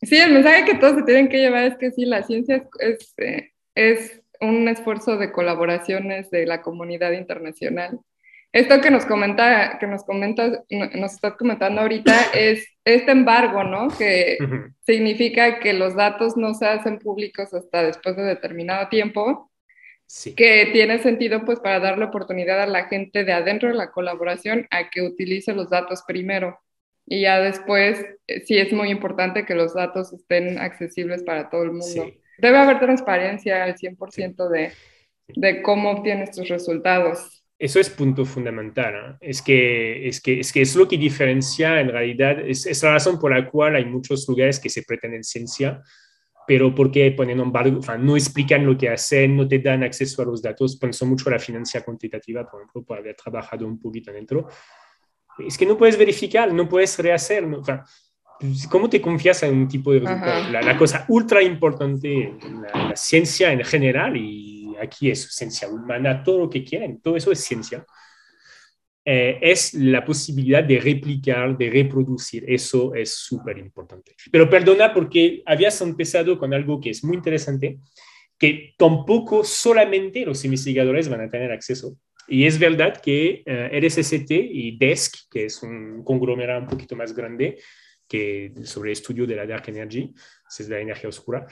[0.00, 3.14] Sí, el mensaje que todos se tienen que llevar es que sí, la ciencia es,
[3.16, 8.00] es, es un esfuerzo de colaboraciones de la comunidad internacional
[8.52, 13.88] esto que nos comenta, que nos comenta, nos estás comentando ahorita es este embargo, ¿no?
[13.88, 14.38] Que
[14.86, 19.50] significa que los datos no se hacen públicos hasta después de determinado tiempo.
[20.06, 20.34] Sí.
[20.34, 24.66] Que tiene sentido, pues, para darle oportunidad a la gente de adentro de la colaboración
[24.70, 26.58] a que utilice los datos primero.
[27.04, 31.62] Y ya después, eh, sí es muy importante que los datos estén accesibles para todo
[31.62, 32.10] el mundo.
[32.38, 34.72] Debe haber transparencia al 100% de,
[35.28, 37.44] de cómo obtienes tus resultados.
[37.58, 38.94] Eso es punto fundamental.
[38.94, 39.16] ¿eh?
[39.20, 42.92] Es, que, es, que, es que es lo que diferencia en realidad, es, es, la
[42.92, 45.82] razón por la cual hay muchos lugares que se pretenden ciencia,
[46.46, 50.24] pero porque ponen embargo, sea, no explican lo que hacen, no te dan acceso a
[50.24, 54.48] los datos, pienso mucho la financia cuantitativa, por ejemplo, por haber trabajado un poquito dentro.
[55.38, 57.46] Es que no puedes verificar, no puedes rehacer.
[57.46, 57.62] ¿no?
[58.70, 60.50] ¿Cómo te confías en un tipo de resultado?
[60.50, 65.68] La, la, cosa ultra importante en la, la ciencia en general y aquí es ciencia
[65.68, 67.84] humana, todo lo que quieren, todo eso es ciencia,
[69.10, 72.44] eh, es la posibilidad de replicar, de reproducir.
[72.46, 74.14] Eso es súper importante.
[74.30, 77.78] Pero perdona porque habías empezado con algo que es muy interesante,
[78.38, 81.96] que tampoco solamente los investigadores van a tener acceso.
[82.28, 87.14] Y es verdad que eh, RSST y DESC, que es un conglomerado un poquito más
[87.14, 87.56] grande
[88.08, 90.14] que sobre el estudio de la dark energy,
[90.48, 91.46] es la energía oscura,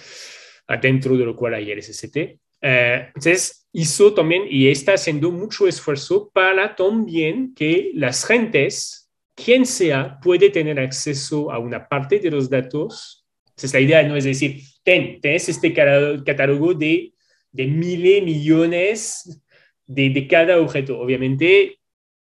[0.81, 2.17] dentro de lo cual hay RSST,
[2.61, 9.67] eh, entonces, hizo también y está haciendo mucho esfuerzo para también que las gentes, quien
[9.67, 13.27] sea, puede tener acceso a una parte de los datos.
[13.51, 17.13] Entonces, la idea no es decir, ten, tenés este catálogo de,
[17.53, 19.43] de miles, millones
[19.87, 20.99] de, de cada objeto.
[20.99, 21.79] Obviamente,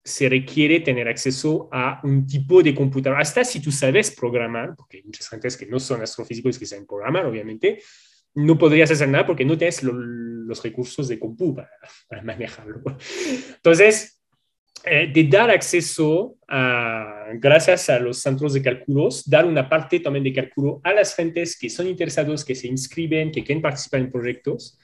[0.03, 3.21] se requiere tener acceso a un tipo de computadora.
[3.21, 6.85] Hasta si tú sabes programar, porque hay muchas gentes que no son astrofísicos que saben
[6.85, 7.81] programar, obviamente,
[8.35, 11.55] no podrías hacer nada porque no tienes los recursos de compu
[12.09, 12.81] para, manejarlo.
[13.55, 14.21] Entonces,
[14.85, 20.25] eh, de dar acceso a, gracias a los centros de cálculos, dar una parte también
[20.25, 24.11] de cálculo a las gentes que son interesados, que se inscriben, que quieren participar en
[24.11, 24.77] proyectos,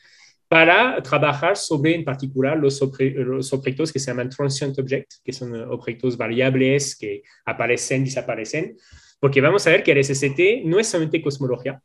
[0.49, 6.17] para trabajar sobre en particular los, objetos que se llaman transient objects, que son objetos
[6.17, 8.75] variables que aparecen, desaparecen,
[9.19, 11.81] porque vamos a ver que el SST no es solamente cosmología,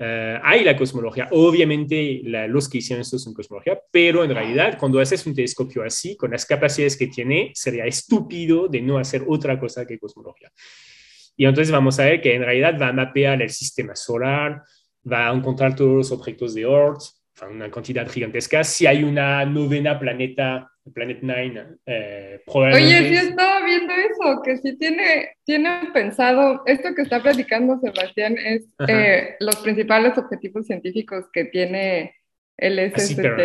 [0.00, 5.00] Uh, hay la cosmología, obviamente los que hicieron esto son cosmología, pero en realidad cuando
[5.00, 9.58] haces un telescopio así, con las capacidades que tiene, sería estúpido de no hacer otra
[9.58, 10.52] cosa que cosmología.
[11.36, 14.62] Y entonces vamos a ver que en realidad va a mapear el sistema solar,
[15.10, 17.00] va a encontrar todos los objetos de Oort,
[17.46, 18.64] una cantidad gigantesca.
[18.64, 21.64] Si hay una novena planeta Planet Nine.
[21.86, 27.78] Eh, Oye, sí estaba viendo eso, que sí tiene, tiene pensado, esto que está platicando
[27.78, 32.14] Sebastián es eh, los principales objetivos científicos que tiene
[32.56, 33.00] el SST.
[33.00, 33.36] Sí, pero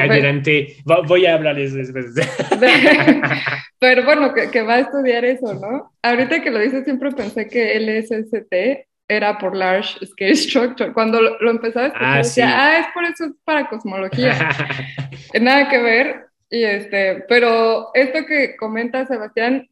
[0.00, 2.06] adelante, voy a hablarles después.
[3.78, 5.92] pero bueno, que, que, va a estudiar eso, ¿no?
[6.02, 10.92] Ahorita que lo dices, siempre pensé que el SST era por Large Scale Structure.
[10.92, 14.34] Cuando lo, lo empezaba a escuchar, ah, decía, ah, es por eso, es para cosmología.
[15.40, 19.68] Nada que ver, y este, pero esto que comenta Sebastián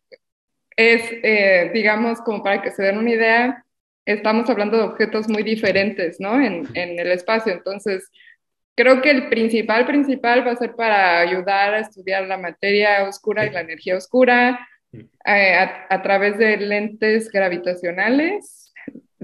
[0.77, 3.65] es, eh, digamos, como para que se den una idea,
[4.05, 6.41] estamos hablando de objetos muy diferentes, ¿no?
[6.41, 7.53] En, en, el espacio.
[7.53, 8.11] Entonces,
[8.75, 13.47] creo que el principal, principal va a ser para ayudar a estudiar la materia oscura
[13.47, 18.64] y la energía oscura eh, a, a, través de lentes gravitacionales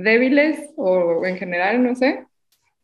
[0.02, 2.24] débiles o en general, no sé.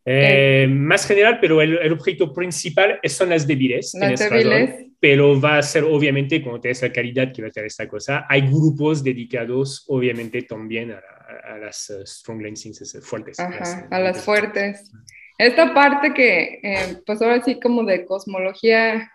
[0.09, 3.93] Eh, más general, pero el, el, objeto principal son las débiles.
[3.93, 4.85] Las débiles.
[5.01, 8.25] pero va a ser obviamente, cuando tienes la calidad que va a tener esta cosa,
[8.29, 13.37] hay grupos dedicados obviamente también a, las uh, strong lensings fuertes.
[13.37, 14.89] Ajá, a las fuertes.
[15.37, 19.11] Esta parte que, eh, pues ahora sí como de cosmología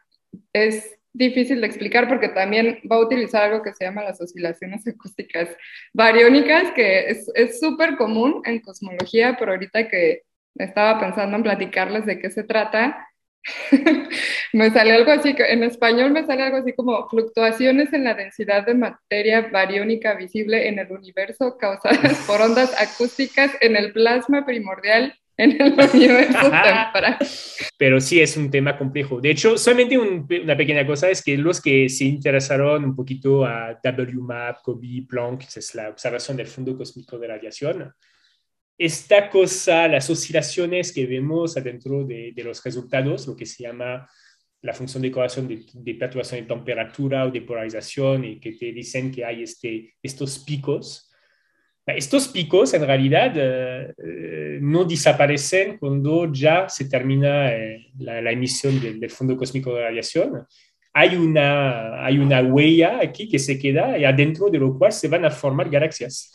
[0.52, 4.86] es difícil de explicar porque también va a utilizar algo que se llama las oscilaciones
[4.88, 5.48] acústicas
[5.92, 10.22] bariónicas, que es súper común en cosmología, pero ahorita que
[10.54, 13.08] estaba pensando en platicarles de qué se trata,
[14.52, 18.64] me sale algo así, en español me sale algo así como fluctuaciones en la densidad
[18.66, 25.18] de materia bariónica visible en el universo causadas por ondas acústicas en el plasma primordial
[25.42, 26.50] en el universo.
[27.76, 29.20] Pero sí es un tema complejo.
[29.20, 33.80] De hecho, solamente una pequeña cosa es que los que se interesaron un poquito a
[33.82, 37.92] WMAP, COBE, Planck, que es la observación del fondo cósmico de radiación,
[38.78, 44.08] esta cosa, las oscilaciones que vemos adentro de, los resultados, lo que se llama
[44.62, 48.72] la función de correlación de, de, perturbación de temperatura o de polarización, y que te
[48.72, 51.11] dicen que hay este, estos picos,
[51.86, 58.80] estos picos en realidad eh, eh, no desaparecen cuando ya se termina eh, la, emisión
[58.80, 60.46] del, fondo cósmico de radiación.
[60.94, 65.08] Hay una, hay una huella aquí que se queda y adentro de lo cual se
[65.08, 66.32] van a formar galaxias.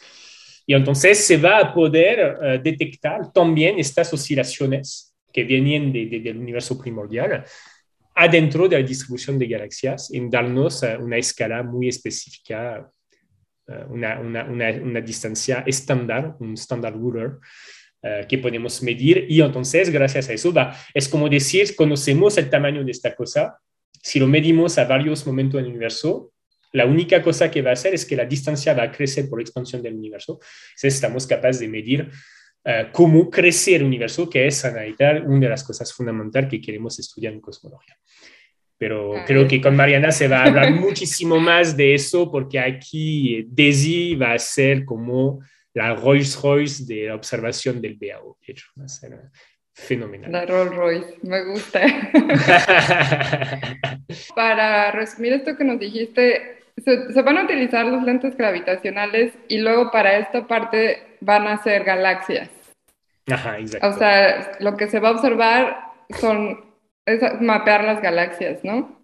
[0.66, 6.78] Y entonces se va a poder detectar también estas oscilaciones que vienen de, del universo
[6.78, 7.46] primordial
[8.16, 12.92] adentro de la distribución de galaxias en darnos una escala muy específica
[13.68, 17.34] eh, una, una, una, distancia estándar, un standard ruler,
[18.02, 19.26] eh, que podemos medir.
[19.28, 23.58] Y entonces gracias a eso va, es como decir, conocemos el tamaño de esta cosa,
[24.02, 26.32] si lo medimos a varios momentos del universo,
[26.72, 29.42] la única cosa que va a hacer es que la distancia va a crecer por
[29.42, 30.40] expansión del universo.
[30.70, 32.10] Entonces estamos capaces de medir
[32.66, 37.00] uh, cómo crece el universo, que es analizar una de las cosas fundamentales que queremos
[37.00, 37.98] estudiar en cosmología
[38.78, 42.60] pero ah, creo que con Mariana se va a hablar muchísimo más de eso porque
[42.60, 45.40] aquí Desi va a ser como
[45.74, 48.38] la Rolls Royce de la observación del BAO.
[48.46, 49.20] De hecho, va a ser
[49.74, 50.32] fenomenal.
[50.32, 51.82] La Rolls Royce, me gusta.
[54.36, 59.60] Para resumir esto que nos dijiste, se, se, van a utilizar los lentes gravitacionales y
[59.60, 62.50] luego para esta parte van a ser galaxias.
[63.30, 63.88] Ajá, exacto.
[63.88, 65.78] O sea, lo que se va a observar
[66.20, 66.67] son
[67.08, 68.96] es mapear las galaxias, ¿no?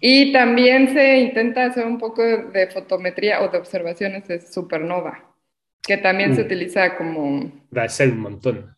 [0.00, 5.34] Y también se intenta hacer un poco de fotometría o de observaciones de supernova,
[5.82, 6.44] que también se uh.
[6.44, 7.50] utiliza como...
[7.76, 8.76] Va a ser un montón.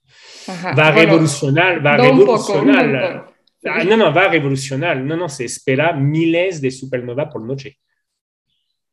[0.48, 3.26] Va a revolucionar, va a revolucionar.
[3.64, 4.96] Ah, no, no, va a revolucionar.
[4.98, 7.78] No, no, se espera miles de supernova por noche.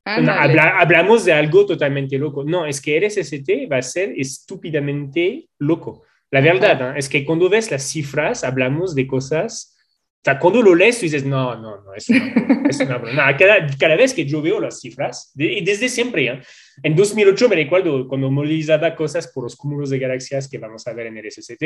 [0.03, 2.43] hablamos de algo totalmente loco.
[2.43, 6.03] No, es que RSST va a ser estúpidamente loco.
[6.31, 6.99] La verdad ¿eh?
[6.99, 9.75] es que cuando ves las cifras, hablamos de cosas.
[10.21, 13.37] O sea, cuando lo lees, tú dices, no, no, no, es una, es una broma.
[13.37, 16.41] cada, cada, vez que yo veo las cifras, y desde siempre, ¿eh?
[16.83, 20.93] en 2008 me recuerdo cuando movilizaba cosas por los cúmulos de galaxias que vamos a
[20.93, 21.63] ver en el SST,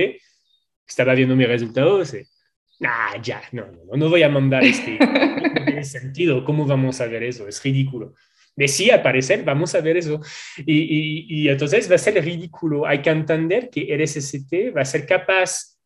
[0.87, 2.13] estaba viendo mis resultados.
[2.13, 2.23] Y,
[2.79, 4.99] nah, ya, no, no, no voy a mandar este.
[5.51, 6.43] No tiene sentido.
[6.43, 7.47] ¿Cómo vamos a ver eso?
[7.47, 8.15] Es ridículo
[8.55, 10.19] decía aparecer, vamos a ver eso.
[10.65, 12.85] Y, entonces va a ser ridículo.
[12.85, 15.77] Hay que entender que SST va a ser capaz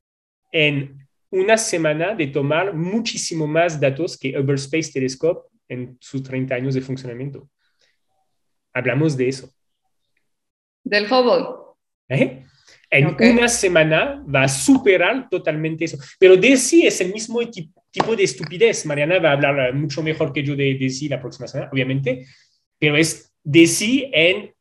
[0.52, 0.98] en
[1.32, 6.76] una semana de tomar muchísimo más datos que Hubble Space Telescope en sus 30 años
[6.76, 7.50] de funcionamiento.
[8.74, 9.50] Hablamos de eso.
[10.84, 11.76] Del Hubble.
[12.10, 12.44] ¿Eh?
[12.90, 15.98] En una semana va a superar totalmente eso.
[16.20, 18.86] Pero de sí es el mismo tipo de estupidez.
[18.86, 22.26] Mariana va a hablar mucho mejor que yo de, de sí la próxima semana, obviamente,
[22.86, 24.54] pero es de sí en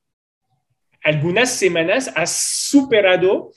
[1.02, 3.52] algunas semanas ha superado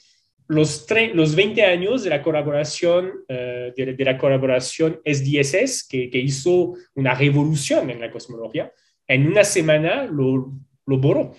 [0.46, 6.74] los, los 20 años de la colaboración, eh, de, la colaboración SDSS, que, que, hizo
[6.94, 8.70] una revolución en la cosmología.
[9.06, 10.52] En una semana lo,
[10.84, 11.34] lo borró.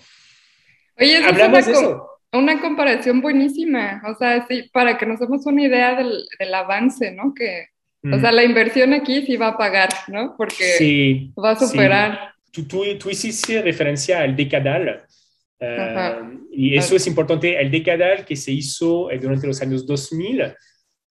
[0.98, 2.06] Oye, Hablamos de eso.
[2.32, 7.12] Una comparación buenísima, o sea, sí, para que nos demos una idea del, del avance,
[7.12, 7.32] ¿no?
[7.32, 7.68] Que,
[8.12, 8.34] O sea, mm.
[8.34, 10.34] la inversión aquí sí va a pagar, ¿no?
[10.36, 12.64] Porque va a superar tú,
[12.98, 15.04] tú, hiciste referencia al decadal.
[15.58, 16.20] Eh,
[16.52, 17.60] y eso es importante.
[17.60, 20.54] El decadal que se hizo durante los años 2000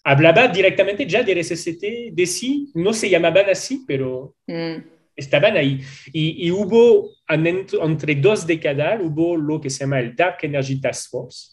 [0.04, 2.70] hablaba directamente ya del SST de sí.
[2.74, 4.76] No se llamaban así, pero mm.
[5.14, 5.80] estaban ahí.
[6.12, 11.50] Y, hubo, entre dos decadal, hubo lo que se llama el Dark Energy Task Force.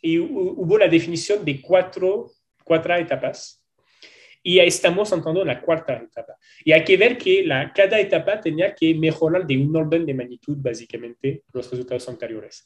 [0.00, 2.30] Y hubo la definición de cuatro,
[2.62, 3.55] cuatro etapas
[4.46, 6.38] y ya estamos entrando en la cuarta etapa.
[6.64, 10.14] Y hay que ver que la, cada etapa tenía que mejorar de un orden de
[10.14, 12.64] magnitud, básicamente, los resultados anteriores.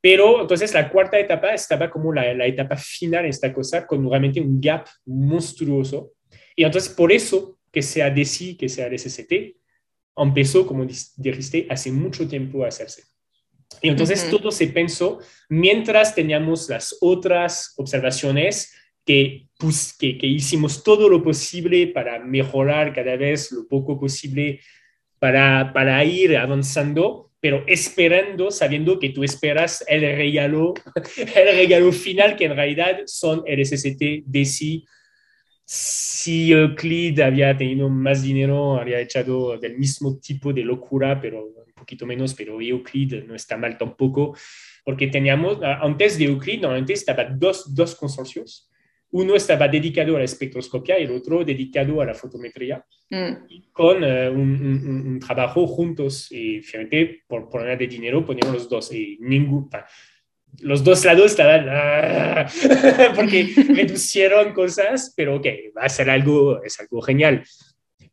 [0.00, 4.10] Pero entonces la cuarta etapa estaba como la, la etapa final en esta cosa, con
[4.10, 6.14] realmente un gap monstruoso.
[6.56, 9.32] Y entonces por eso que sea DESI, que sea SST,
[10.16, 13.04] empezó, como dijiste, hace mucho tiempo a hacerse.
[13.80, 18.74] Y entonces todo se pensó mientras teníamos las otras observaciones
[19.06, 24.60] que, pues, que, que, hicimos todo lo posible para mejorar cada vez lo poco posible,
[25.18, 30.72] para, para ir avanzando, pero esperando, sabiendo que tú esperas el regalo,
[31.16, 34.86] el regalo final, que en realidad son el SST, DESI,
[35.62, 41.72] si Euclid había tenido más dinero, había echado del mismo tipo de locura, pero un
[41.74, 44.34] poquito menos, pero Euclid no está mal tampoco,
[44.84, 48.69] porque teníamos, antes de Euclid, normalmente estaban dos, dos consorcios.
[49.12, 53.70] Uno estaba dedicado a la espectroscopia y el otro dedicado a la fotometría, mm.
[53.72, 56.30] con eh, un, un, trabajo juntos.
[56.30, 58.92] Y finalmente, por poner de dinero, poníamos los dos.
[58.92, 59.68] Y ningún,
[60.58, 62.46] los dos lados estaban ah,
[63.14, 65.46] porque reducieron cosas, pero ok,
[65.76, 67.44] va a ser algo, es algo genial.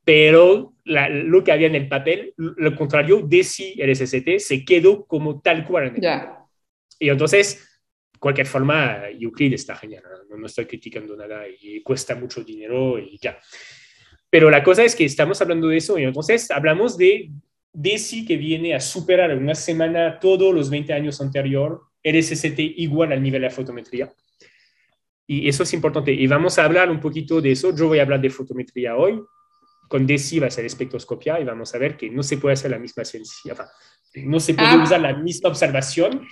[0.03, 5.05] Pero lo que había en el papel, lo contrario, de si el SST se quedó
[5.05, 5.93] como tal cual.
[5.99, 6.37] Ya.
[6.97, 7.66] Y entonces,
[8.19, 10.37] cualquier forma, Euclid está genial, ¿no?
[10.37, 13.39] no estoy criticando nada y cuesta mucho dinero y ya.
[14.29, 17.31] Pero la cosa es que estamos hablando de eso y entonces hablamos de
[17.73, 23.11] DESI que viene a superar en una semana todos los 20 años anterior SST igual
[23.11, 24.11] al nivel de fotometría.
[25.25, 26.11] Y eso es importante.
[26.13, 27.75] Y vamos a hablar un poquito de eso.
[27.75, 29.21] Yo voy a hablar de fotometría hoy.
[29.89, 32.71] Con DESI va a ser espectroscopia y vamos a ver que no se puede hacer
[32.71, 33.55] la misma ciencia.
[34.15, 34.83] no se puede ah.
[34.83, 36.27] usar la misma observación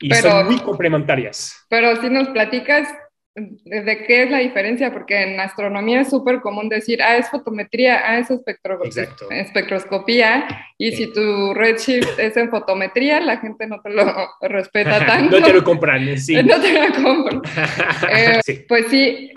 [0.00, 1.66] y son muy complementarias.
[1.68, 2.88] Pero si nos platicas
[3.64, 8.02] de qué es la diferencia, porque en astronomía es súper común decir, ah, es fotometría,
[8.04, 8.28] ah, es
[9.30, 10.46] espectroscopía,
[10.76, 14.04] y si tu redshift es en fotometría, la gente no te lo
[14.42, 15.38] respeta tanto.
[15.40, 16.34] no te lo compran, sí.
[16.42, 17.42] no te lo compran.
[18.10, 19.32] Eh, pues sí,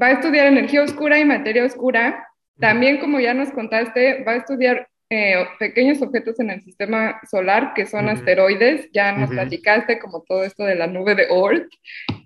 [0.00, 2.28] va a estudiar energía oscura y materia oscura.
[2.60, 7.74] También, como ya nos contaste, va a estudiar eh, pequeños objetos en el sistema solar
[7.74, 8.88] que son asteroides.
[8.94, 11.68] Ya nos platicaste como todo esto de la nube de Oort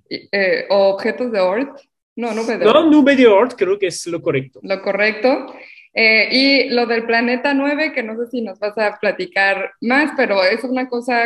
[0.09, 1.80] eh, o objetos de Oort.
[2.14, 4.61] No, nube de No, nube de Oort creo que es lo correcto.
[4.62, 5.53] Lo correcto.
[5.95, 10.12] Eh, y lo del planeta 9, que no sé si nos vas a platicar más,
[10.16, 11.24] pero es una cosa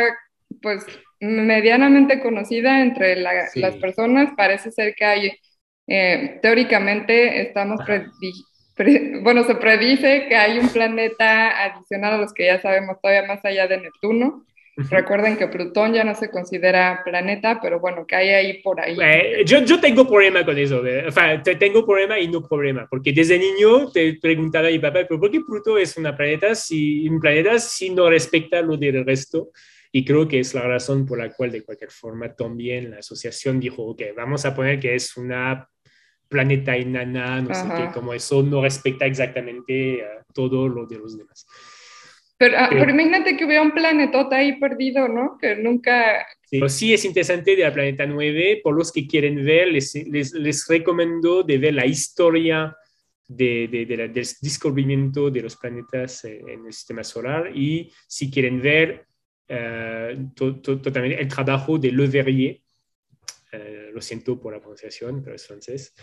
[0.63, 0.83] pues
[1.19, 4.33] medianamente conocida entre las personas.
[4.35, 5.31] Parece ser que hay,
[6.41, 7.79] teóricamente estamos
[9.23, 13.43] bueno, se predice que hay un planeta adicional a los que ya sabemos todavía más
[13.43, 14.45] allá de Neptuno.
[14.89, 18.97] Recuerden que Plutón ya no se considera planeta, pero bueno, que hay ahí por ahí.
[19.01, 23.11] Eh, yo, yo tengo problema con eso, o sea, tengo problema y no problema, porque
[23.11, 27.07] desde niño te preguntaba a mi papá, ¿pero por qué Plutón es una planeta si,
[27.07, 29.49] un planeta si no respecta lo del resto?
[29.91, 33.59] Y creo que es la razón por la cual, de cualquier forma, también la asociación
[33.59, 35.67] dijo, ok, vamos a poner que es una
[36.31, 41.17] planeta enana, no sé qué, como eso no respecta exactamente a todo lo de los
[41.17, 41.45] demás.
[42.37, 45.37] Pero, ah, pero, imagínate que hubiera un planetota ahí perdido, ¿no?
[45.37, 46.25] Que nunca...
[46.45, 48.61] Sí, sí es interesante de la Planeta 9.
[48.63, 52.75] Por los que quieren ver, les, les, les recomiendo de ver la historia
[53.27, 54.09] de, de, del
[54.41, 59.05] descubrimiento de los planetas en el sistema solar y si quieren ver
[59.49, 62.61] uh, el trabajo de Le Verrier,
[63.51, 65.93] eh, lo siento por la pronunciación, pero es francés,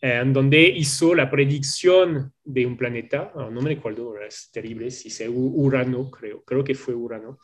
[0.00, 5.24] en donde hizo la predicción de un planeta, no me recuerdo, es terrible, si es
[5.28, 7.38] Urano, creo, creo que fue Urano,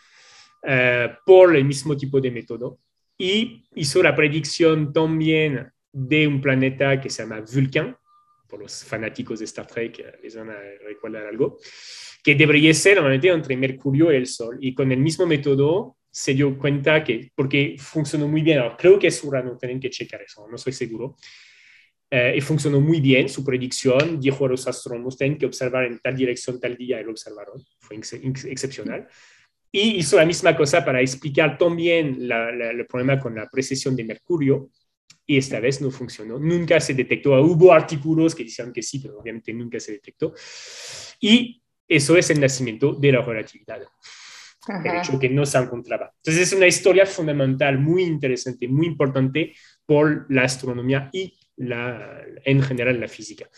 [0.62, 2.80] eh, por el mismo tipo de método.
[3.16, 7.96] Y hizo la predicción también de un planeta que se llama Vulcan,
[8.46, 11.58] por los fanáticos de Star Trek les van a recordar algo,
[12.22, 14.58] que debería ser normalmente entre Mercurio y el Sol.
[14.60, 19.06] Y con el mismo método se dio cuenta que, porque funcionó muy bien, creo que
[19.06, 21.16] es Urano, tienen que checar eso, no estoy seguro,
[22.10, 25.98] eh, y funcionó muy bien su predicción, dijo a los astrónomos, tienen que observar en
[25.98, 29.08] tal dirección tal día, y lo observaron, fue excepcional.
[29.72, 34.68] Y hizo la misma cosa para explicar también el problema con la precesión de Mercurio,
[35.26, 36.38] y esta vez no funcionó.
[36.38, 37.40] Nunca se detectó.
[37.40, 40.34] Hubo artículos que decían que sí, pero obviamente nunca se detectó.
[41.20, 43.80] Y eso es el nacimiento de la relatividad
[44.84, 46.12] el hecho que no se encontraba.
[46.16, 49.54] Entonces es una historia fundamental, muy interesante, muy importante
[49.86, 53.48] por la astronomía y la, en general la física.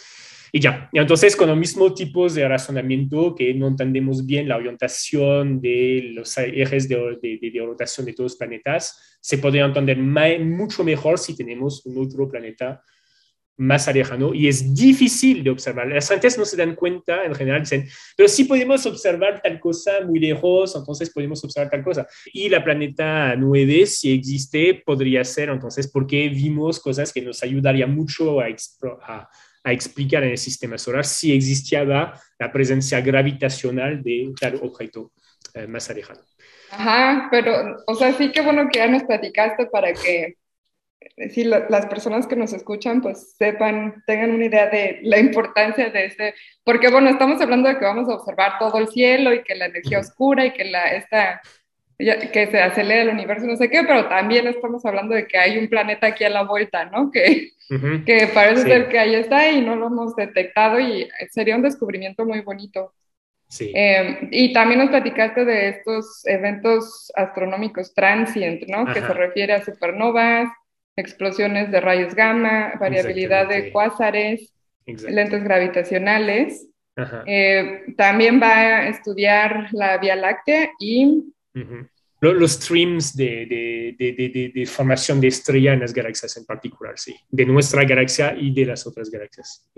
[0.55, 4.59] Y ya, y entonces con los mismos tipos de razonamiento que no entendemos bien la
[4.59, 9.97] orientación de los ejes de, de, de rotación de todos los planetas, se podría entender
[9.97, 12.83] mucho mejor si tenemos un otro planeta
[13.63, 15.87] más alejado y es difícil de observar.
[15.87, 20.01] Las gentes no se dan cuenta, en general dicen, pero sí podemos observar tal cosa
[20.05, 22.07] muy lejos, entonces podemos observar tal cosa.
[22.33, 27.95] Y la planeta 9, si existe, podría ser entonces porque vimos cosas que nos ayudarían
[27.95, 28.47] mucho a,
[29.65, 35.13] a explicar en el sistema solar si existía la presencia gravitacional de tal objeto
[35.55, 36.21] eh, más alejado.
[36.71, 40.37] Ajá, pero, o sea, sí que bueno que ya nos platicaste para que
[41.31, 46.07] si las personas que nos escuchan pues sepan, tengan una idea de la importancia de
[46.07, 46.35] este,
[46.65, 49.67] porque bueno, estamos hablando de que vamos a observar todo el cielo y que la
[49.67, 51.41] energía oscura y que la, esta,
[51.99, 55.59] que se acelera el universo, no sé qué, pero también estamos hablando de que hay
[55.59, 57.11] un planeta aquí a la vuelta, ¿no?
[57.73, 61.63] Que, que parece ser que ahí está y no lo hemos detectado y sería un
[61.63, 62.93] descubrimiento muy bonito.
[63.49, 63.73] Sí.
[63.75, 68.85] Em, y también nos platicaste de estos eventos astronómicos transient, ¿no?
[68.93, 70.51] Que se refiere a supernovas,
[70.97, 74.53] explosiones de rayos gamma, variabilidad de cuásares,
[74.87, 76.69] lentes gravitacionales.
[77.27, 81.25] Eh, también va a estudiar la Vía Láctea y...
[82.21, 87.17] Los streams de, de, de, formación de estrella en las galaxias en particular, sí.
[87.29, 89.69] De nuestra galaxia y de las otras galaxias.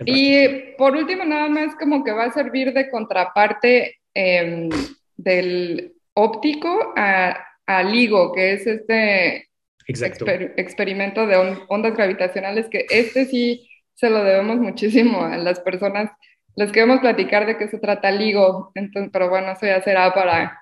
[0.00, 4.68] Y por último, nada más como que va a servir de contraparte em,
[5.16, 9.48] del óptico a, a, LIGO, que es este
[9.86, 11.36] experimento de
[11.68, 16.10] ondas gravitacionales, que este sí se lo debemos muchísimo a las personas.
[16.56, 20.60] Les queremos platicar de qué se trata LIGO, entonces, pero bueno, eso ya será para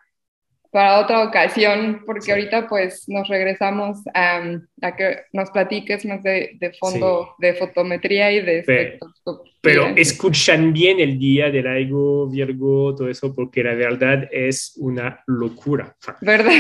[0.73, 4.43] para otra ocasión, porque ahorita pues nos regresamos a,
[4.81, 8.99] a, que nos platiques más de, de fondo de fotometría y de pero,
[9.61, 15.23] pero, escuchan bien el día del Aigo, Virgo, todo eso, porque la verdad es una
[15.27, 15.95] locura.
[16.23, 16.53] ¿Verdad?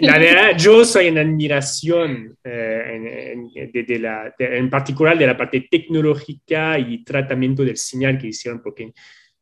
[0.00, 5.66] La verdad, yo soy en admiración, eh, en, de, la, en particular de la parte
[5.70, 8.92] tecnológica y tratamiento del señal que hicieron, porque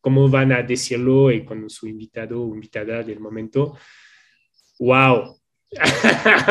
[0.01, 3.77] cómo van a decirlo y con su invitado o invitada del momento,
[4.83, 5.37] wow,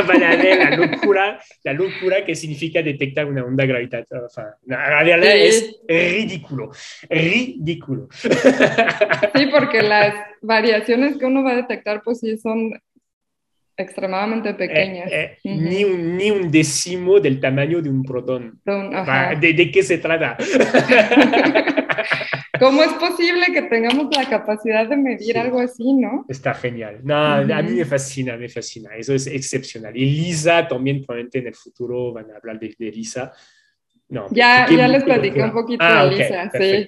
[0.07, 4.27] van a ver la locura, la locura que significa detectar una onda gravitatoria.
[4.65, 6.71] la verdad es ridículo,
[7.09, 8.07] ridículo.
[9.35, 12.71] Sí, porque las variaciones que uno va a detectar, pues sí son
[13.77, 15.11] extremadamente pequeñas.
[15.11, 18.59] Eh, eh, ni, un, ni un décimo del tamaño de un protón.
[18.65, 20.37] ¿De, ¿De qué se trata?
[22.61, 26.25] ¿Cómo es posible que tengamos la capacidad de medir algo así, no?
[26.29, 26.99] Está genial.
[27.03, 28.91] No, a mí me fascina, me fascina.
[28.95, 29.97] Eso es excepcional.
[29.97, 33.33] Y Lisa también, probablemente en el futuro van a hablar de, Lisa.
[34.09, 36.85] No, ya, ya les platiqué un poquito ah, de Lisa, sí.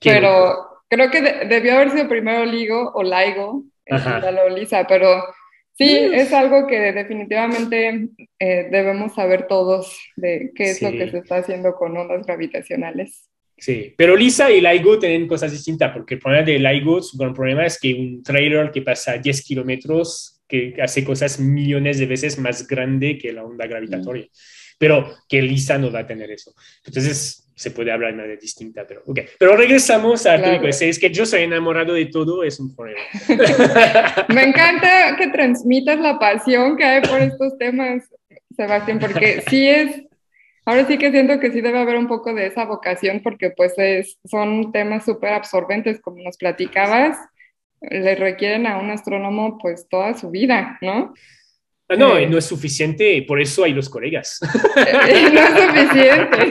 [0.00, 5.24] Pero creo que debió haber sido primero Ligo o Laigo, o Lisa, pero
[5.72, 11.18] sí, es algo que definitivamente eh, debemos saber todos de qué es lo que se
[11.18, 13.28] está haciendo con ondas gravitacionales.
[13.58, 17.32] Sí, pero Lisa y LIGO tienen cosas distintas, porque el problema de LIGO, su gran
[17.32, 22.06] problema es que un trailer que pasa a 10 kilómetros, que hace cosas millones de
[22.06, 24.26] veces más grande que la onda gravitatoria,
[24.78, 26.52] pero que Lisa no va a tener eso.
[26.84, 29.20] Entonces, se puede hablar de manera distinta, pero ok.
[29.38, 30.68] Pero regresamos a claro.
[30.68, 33.00] es que yo soy enamorado de todo, es un problema.
[34.28, 38.04] Me encanta que transmitas la pasión que hay por estos temas,
[38.54, 40.02] Sebastián, porque sí es
[40.66, 43.74] Ahora sí que siento que sí debe haber un poco de esa vocación porque pues
[43.76, 47.16] es, son temas súper absorbentes, como nos platicabas,
[47.80, 51.14] le requieren a un astrónomo pues toda su vida, ¿no?
[51.88, 54.40] Ah, no, eh, no es suficiente, por eso hay los colegas.
[54.74, 56.50] no es suficiente.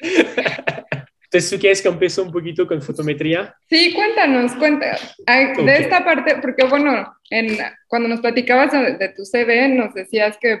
[1.24, 3.54] Entonces, ¿tú quieres que empiece un poquito con fotometría?
[3.68, 4.96] Sí, cuéntanos, cuenta.
[5.26, 7.56] De esta parte, porque bueno, en,
[7.88, 10.60] cuando nos platicabas de, de tu CV, nos decías que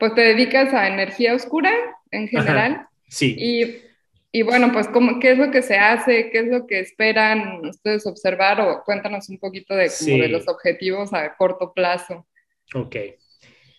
[0.00, 1.70] pues te dedicas a energía oscura
[2.10, 2.88] en general.
[3.08, 3.36] sí.
[3.38, 3.88] Y,
[4.32, 6.30] y, bueno, pues ¿cómo, ¿qué es lo que se hace?
[6.30, 8.60] ¿Qué es lo que esperan ustedes observar?
[8.60, 12.28] O cuéntanos un poquito de, de los objetivos a corto plazo.
[12.74, 12.96] Ok.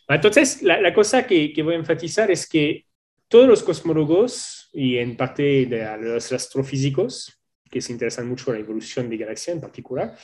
[0.09, 2.85] Entonces, la, la cosa que, que, voy a enfatizar es que
[3.29, 8.59] todos los cosmólogos y en parte de los astrofísicos, que se interesan mucho por la
[8.59, 10.17] evolución de galaxias en particular,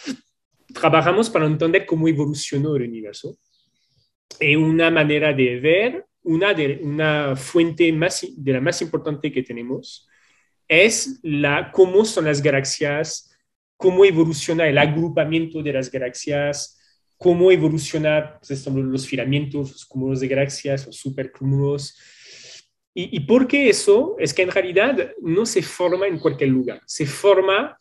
[0.74, 3.38] trabajamos para entender cómo evolucionó el universo
[4.40, 9.44] y una manera de ver, una, de, una fuente más, de la más importante que
[9.44, 10.08] tenemos,
[10.68, 13.32] es la, cómo son las galaxias,
[13.78, 16.78] cómo evoluciona el agrupamiento de las galaxias,
[17.18, 21.98] cómo evoluciona pues, los filamentos, los cúmulos de galaxias, los supercúmulos.
[22.94, 24.16] Y, y por qué eso?
[24.20, 27.78] Es que en realidad no se forma en cualquier lugar, se forma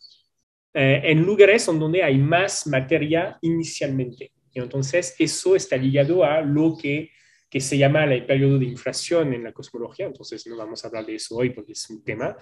[0.79, 4.31] eh, en lugares donde hay más materia inicialmente.
[4.63, 7.11] Entonces eso está ligado a lo que,
[7.49, 10.05] que se llama el periodo de inflación en la cosmología.
[10.05, 12.35] Entonces no vamos a hablar de eso hoy porque es un tema.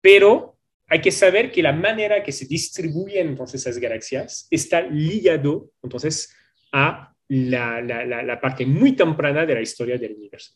[0.00, 0.58] Pero
[0.88, 6.32] hay que saber que la manera que se distribuyen entonces esas galaxias está ligado entonces
[6.72, 10.52] a la, la, la, parte muy temprana de la historia del universo.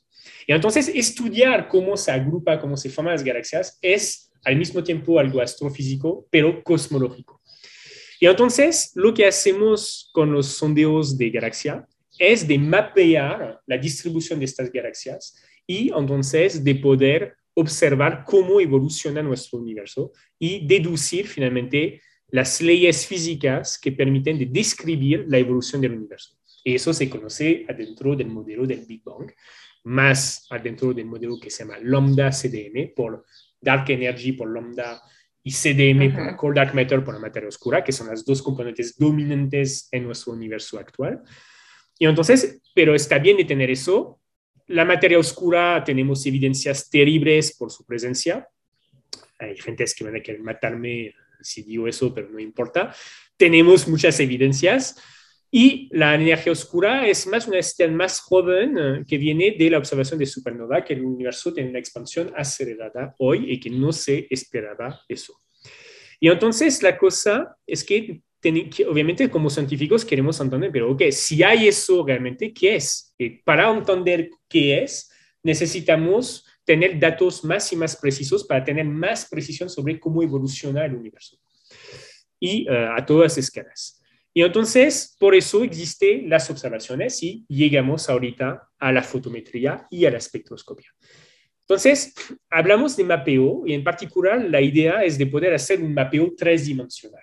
[0.47, 5.19] Y entonces estudiar cómo se agrupa, cómo se forman las galaxias es al mismo tiempo
[5.19, 7.40] algo astrofísico, pero cosmológico.
[8.21, 14.39] Y entonces lo que hacemos con los sondeos de galaxia es de mapear la distribución
[14.39, 22.03] de estas galaxias y entonces de poder observar cómo evoluciona nuestro universo y deducir finalmente
[22.29, 26.37] las leyes físicas que permiten de describir la evolución del universo.
[26.63, 29.33] Y eso se conoce adentro del modelo del Big Bang,
[29.85, 33.25] más adentro del modelo que se llama lambda CDM por
[33.59, 35.01] dark energy por lambda
[35.43, 38.97] y CDM por cold dark matter por la materia oscura, que son las dos componentes
[38.99, 41.23] dominantes en nuestro universo actual.
[41.99, 44.21] Y entonces, pero está bien de tener eso.
[44.67, 48.49] La materia oscura tenemos evidencias terribles por su presencia.
[49.39, 52.95] Hay gente que van a querer matarme si digo eso, pero no importa.
[53.37, 54.97] Tenemos muchas evidencias.
[55.53, 59.79] Y la energía oscura es más una estrella más joven eh, que viene de la
[59.79, 64.29] observación de supernova, que el universo tiene una expansión acelerada hoy y que no se
[64.31, 65.35] esperaba eso.
[66.21, 68.23] Y entonces la cosa es que,
[68.89, 73.13] obviamente como científicos queremos entender, pero ok, si hay eso realmente, ¿qué es?
[73.19, 75.11] Y para entender qué es,
[75.43, 80.95] necesitamos tener datos más y más precisos para tener más precisión sobre cómo evoluciona el
[80.95, 81.39] universo.
[82.39, 84.00] Y eh, a todas escalas.
[84.33, 90.11] Y entonces, por eso existen las observaciones y llegamos ahorita a la fotometría y a
[90.11, 90.95] la espectroscopia.
[91.63, 92.15] Entonces,
[92.49, 96.67] hablamos de mapeo y en particular la idea es de poder hacer un mapeo tres
[96.67, 97.23] dimensional,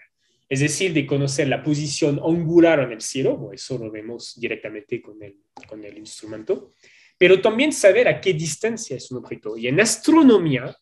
[0.49, 5.21] es decir, de conocer la posición angular en el cielo, eso lo vemos directamente con
[5.21, 5.35] el,
[5.67, 6.69] con el instrumento,
[7.17, 9.57] pero también saber a qué distancia es un objeto.
[9.57, 10.75] Y en astronomía,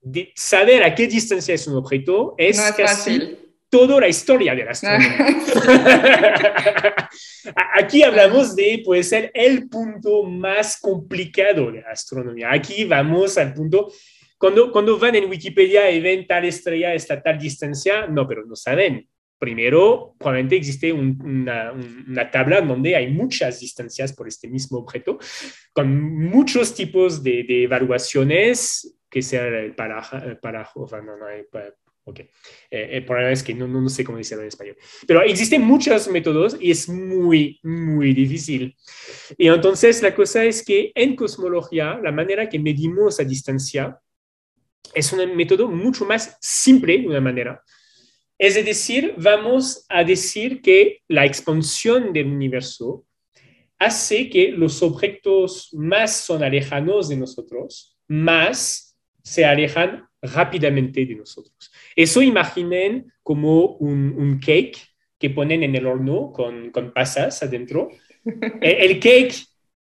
[0.00, 3.45] de saber a qué distancia es un objeto es, no es fácil
[3.76, 5.36] toda la historia de la astronomía.
[7.74, 12.52] Aquí hablamos de, puede ser, el punto más complicado de la astronomía.
[12.52, 13.92] Aquí vamos al punto,
[14.38, 18.46] cuando, cuando van en Wikipedia y ven tal estrella está a tal distancia, no, pero
[18.46, 19.06] no saben.
[19.38, 25.18] Primero, probablemente existe una, una, tabla donde hay muchas distancias por este mismo objeto,
[25.74, 30.66] con muchos tipos de, de evaluaciones, que sea el parajo, para,
[31.02, 31.26] no, no,
[32.08, 32.20] Ok.
[32.70, 34.76] Eh, el problema es que no, no, sé cómo decirlo en español.
[35.08, 38.76] Pero existen muchos métodos y es muy, muy difícil.
[39.36, 43.98] Y entonces la cosa es que en cosmología, la manera que medimos a distancia
[44.94, 47.60] es un método mucho más simple, de una manera.
[48.38, 53.04] Es decir, vamos a decir que la expansión del universo
[53.80, 61.72] hace que los objetos más son alejados de nosotros, más se alejan rápidamente de nosotros.
[61.96, 64.76] Eso imaginen como un, cake
[65.18, 67.88] que ponen en el horno con, con pasas adentro.
[68.60, 69.34] El, cake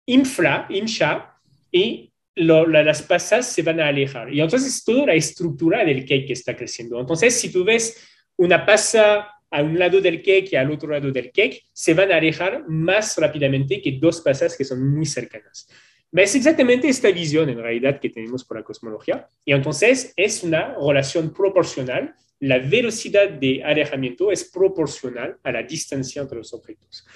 [0.06, 1.38] infla, hincha
[1.70, 4.32] y las pasas se van a alejar.
[4.34, 6.98] Y entonces toda la estructura del cake está creciendo.
[6.98, 8.04] Entonces, si tú ves
[8.36, 12.10] una pasa a un lado del cake y al otro lado del cake, se van
[12.10, 15.68] a alejar más rápidamente que dos pasas que son muy cercanas.
[16.12, 19.28] Es exactamente esta visión en realidad que tenemos por la cosmología.
[19.44, 22.14] Y entonces es una relación proporcional.
[22.40, 27.06] La velocidad de alejamiento es proporcional a la distancia entre los objetos.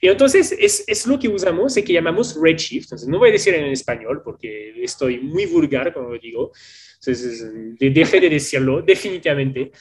[0.00, 2.84] Y entonces es, es, lo que usamos y que llamamos redshift.
[2.84, 6.52] Entonces, no voy a decir en español porque estoy muy vulgar cuando lo digo.
[7.00, 7.44] Entonces,
[7.78, 9.72] deje de decirlo, definitivamente.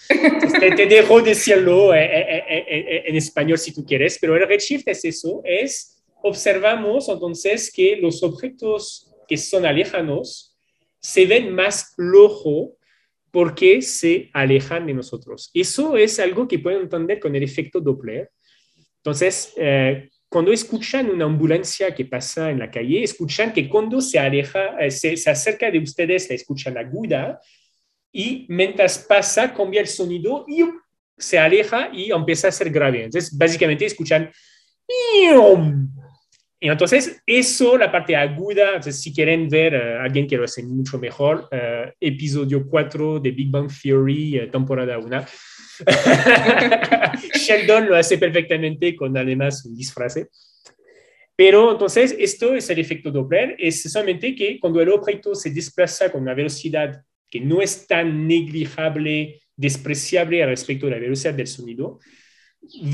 [0.59, 5.05] te, te, dejo decirlo en, en, en, español si tú quieres, pero el redshift es
[5.05, 10.57] eso, es observamos entonces que los objetos que son alejanos
[10.99, 12.77] se ven más flojo
[13.31, 15.51] porque se alejan de nosotros.
[15.53, 18.31] Eso es algo que pueden entender con el efecto Doppler.
[18.97, 24.19] Entonces, eh, cuando escuchan una ambulancia que pasa en la calle, escuchan que cuando se
[24.19, 27.39] aleja, eh, se, acerca de ustedes, la escuchan aguda
[28.11, 30.63] y mientras pasa cambia el sonido y
[31.17, 33.05] se aleja y empieza a ser grave.
[33.05, 34.31] Entonces, básicamente escuchan
[36.59, 40.63] y entonces, eso, la parte aguda, entonces, si quieren ver a alguien que lo hace
[40.63, 45.25] mucho mejor, uh, episodio 4 de Big Bang Theory, uh, temporada 1.
[47.35, 50.15] Sheldon lo hace perfectamente con además un disfraz.
[51.35, 56.11] Pero entonces, esto es el efecto Doppler, es solamente que cuando el objeto se desplaza
[56.11, 61.99] con una velocidad que no es tan negligible, despreciable respecto a la velocidad del sonido,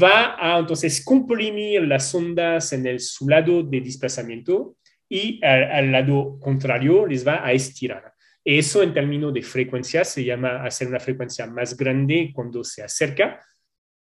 [0.01, 4.77] va a entonces comprimir las ondas en el, su lado de desplazamiento
[5.09, 8.13] y al, lado contrario les va a estirar.
[8.43, 13.41] Eso en términos de frecuencia se llama hacer una frecuencia más grande cuando se acerca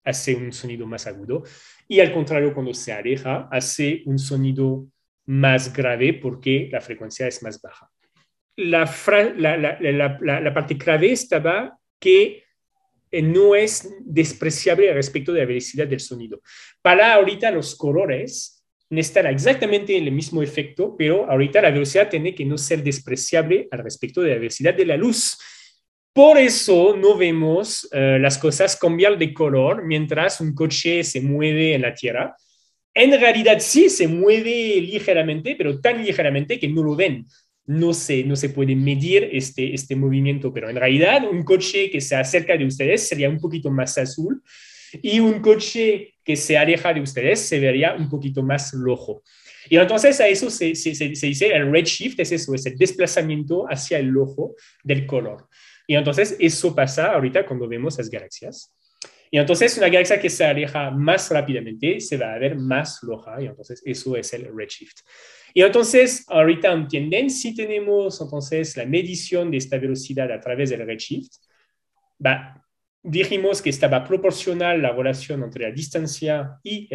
[0.05, 1.45] hace un sonido más agudo
[1.93, 4.87] y al contrario, cuando se aleja, hace un sonido
[5.27, 7.91] más grave porque la frecuencia es más baja.
[8.57, 8.91] La,
[9.37, 12.42] la, parte clave estaba que
[13.21, 16.41] no es despreciable respecto de la velocidad del sonido.
[16.81, 22.45] Para ahorita los colores necesitan exactamente el mismo efecto, pero ahorita la velocidad tiene que
[22.45, 25.39] no ser despreciable al respecto de la velocidad de la luz.
[26.13, 31.75] Por eso no vemos eh, las cosas cambiar de color mientras un coche se mueve
[31.75, 32.37] en la tierra.
[32.95, 37.25] En realidad sí se mueve ligeramente, pero tan ligeramente que no lo ven.
[37.67, 42.01] No se, no se puede medir este, este movimiento, pero en realidad un coche que
[42.01, 44.43] se acerca de ustedes sería un poquito más azul
[45.01, 49.23] y un coche que se aleja de ustedes se vería un poquito más rojo.
[49.69, 53.65] Y entonces a eso se, se, se, dice el redshift, es eso, es el desplazamiento
[53.69, 55.49] hacia el ojo del color.
[55.87, 58.75] Y entonces eso pasa ahorita cuando vemos las galaxias.
[59.31, 63.41] Y entonces una galaxia que se aleja más rápidamente se va a ver más roja
[63.41, 64.99] y entonces eso es el redshift.
[65.55, 68.21] Y entonces ahorita entienden, si tenemos
[68.77, 71.33] la medición de esta velocidad a través del redshift,
[72.25, 72.63] va,
[73.03, 76.89] dijimos que estaba proporcional la relación entre la distancia y,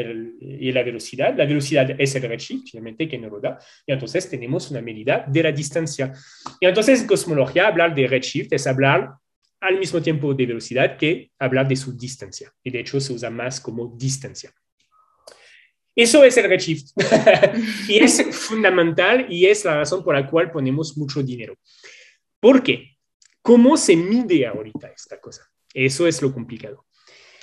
[0.71, 1.35] la velocidad.
[1.37, 3.59] La velocidad es el redshift, finalmente, que nos lo da.
[3.85, 6.13] Y entonces tenemos una medida de la distancia.
[6.59, 9.15] Y entonces en cosmología hablar de redshift es hablar
[9.59, 12.51] al mismo tiempo de velocidad que hablar de su distancia.
[12.63, 14.51] Y de hecho se usa más como distancia.
[15.97, 16.91] Eso es el redshift.
[17.89, 21.57] y es fundamental y es la razón por la cual ponemos mucho dinero.
[22.39, 22.97] ¿Por qué?
[23.41, 25.49] ¿Cómo se mide ahorita esta cosa?
[25.73, 26.85] Eso es lo complicado.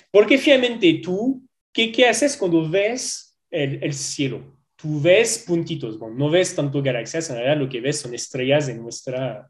[0.08, 1.42] Porque finalmente tú,
[1.72, 4.56] ¿qué, haces cuando ves el, el, cielo?
[4.76, 8.68] Tú ves puntitos, bueno, no ves tanto galaxias, en realidad lo que ves son estrellas
[8.68, 9.48] de nuestra,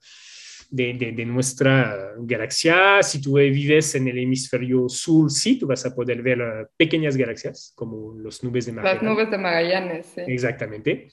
[0.75, 3.03] de, de, nuestra galaxia.
[3.03, 7.17] Si tú vives en el hemisferio sur, sí, tú vas a poder ver uh, pequeñas
[7.17, 9.03] galaxias, como las nubes de Magallanes.
[9.03, 10.21] Las nubes de Magallanes, sí.
[10.27, 11.09] Exactamente.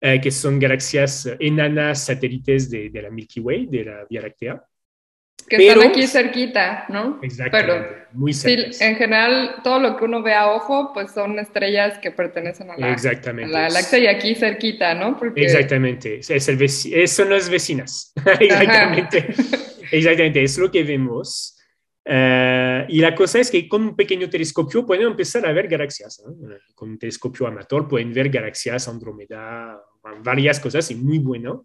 [0.00, 4.64] Eh, que son galaxias enanas satélites de, de, la Milky Way, de la Vía Láctea.
[5.56, 7.18] Que están aquí cerquita, ¿no?
[7.22, 8.72] Exactamente, Pero, muy cerca.
[8.72, 12.70] Sí, en general, todo lo que uno ve a ojo, pues son estrellas que pertenecen
[12.70, 13.52] a la, Exactamente.
[13.52, 15.18] la galaxia y aquí cerquita, ¿no?
[15.18, 15.44] Porque...
[15.44, 18.12] Exactamente, es el veci son las vecinas.
[18.40, 19.34] Exactamente.
[19.90, 21.58] Exactamente, es lo que vemos.
[22.04, 26.22] Uh, y la cosa es que con un pequeño telescopio pueden empezar a ver galaxias.
[26.26, 26.34] ¿no?
[26.74, 29.80] Con un telescopio amateur pueden ver galaxias, Andrómeda,
[30.24, 31.62] varias cosas y muy bueno.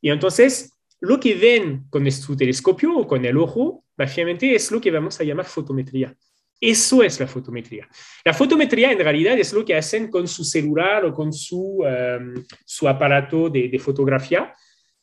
[0.00, 4.80] Y entonces lo que ven con su telescopio o con el ojo, básicamente es lo
[4.80, 6.14] que vamos a llamar fotometría.
[6.60, 7.88] Eso es la fotometría.
[8.22, 12.44] La fotometría en realidad es lo que hacen con su celular o con su, em,
[12.66, 14.54] su aparato de, de, fotografía.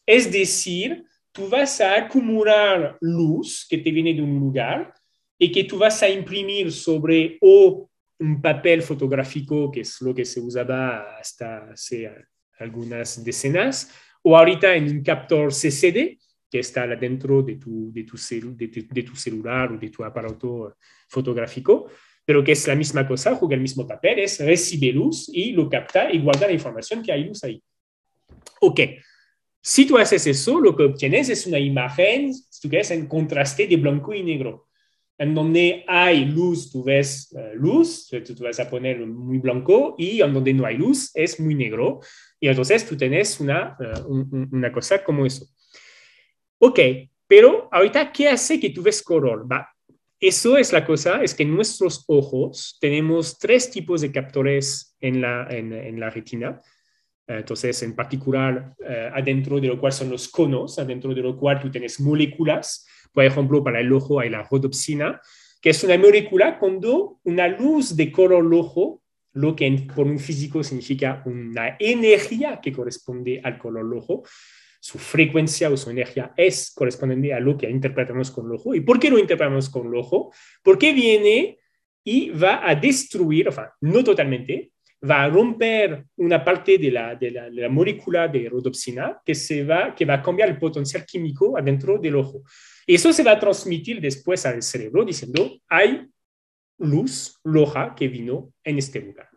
[0.06, 4.94] Es decir, tú vas a acumular luz que te viene de un lugar
[5.40, 10.40] y que tú vas a imprimir sobre un papel fotográfico, que es lo que se
[10.40, 12.12] usaba hasta hace
[12.60, 13.92] algunas decenas,
[14.30, 16.20] o ahorita en un captor CCD
[16.52, 20.76] que está dentro de tu, celular o de tu aparato
[21.08, 21.88] fotográfico,
[22.26, 25.70] pero que es la misma cosa, juega el mismo papel, es recibe luz y lo
[25.70, 27.64] capta y guarda la información que hay luz ahí.
[28.60, 28.82] Ok,
[29.62, 33.66] si tú haces eso, lo que obtienes es una imagen, si tú quieres, en contraste
[33.66, 34.67] de blanco y negro.
[35.20, 40.22] En donde hay luz, tú ves uh, luz, tú, vas a poner muy blanco, y
[40.22, 42.00] en donde no hay luz, es muy negro.
[42.40, 45.48] Y entonces tú tienes una, uh, una cosa como eso.
[46.60, 46.80] Ok,
[47.28, 49.52] pero ahorita, ¿qué hace que tú ves color?
[49.52, 49.68] Va,
[50.20, 55.48] eso es la cosa, es que nuestros ojos tenemos tres tipos de captores en la,
[55.50, 56.62] en, en la retina.
[57.28, 61.60] Entonces, en particular, uh, adentro de lo cual son los conos, adentro de lo cual
[61.60, 62.86] tú tienes moléculas.
[63.12, 65.22] Por ejemplo, para el ojo hay la rodopsina,
[65.62, 69.02] que es una molécula cuando una luz de color rojo
[69.38, 74.24] lo que por un físico significa una energía que corresponde al color rojo.
[74.80, 78.74] Su frecuencia o su energía es correspondiente a lo que interpretamos con el ojo.
[78.74, 80.32] ¿Y por qué lo interpretamos con el ojo?
[80.64, 81.60] Porque viene
[82.04, 84.72] y va a destruir, sea, no totalmente,
[85.08, 89.36] va a romper una parte de la, de la, de la molécula de rodopsina que,
[89.36, 92.44] se va, que va a cambiar el potencial químico adentro del ojo.
[92.88, 96.08] Eso se va a transmitir después al cerebro diciendo, hay
[96.80, 99.30] luz roja que vino en este lugar.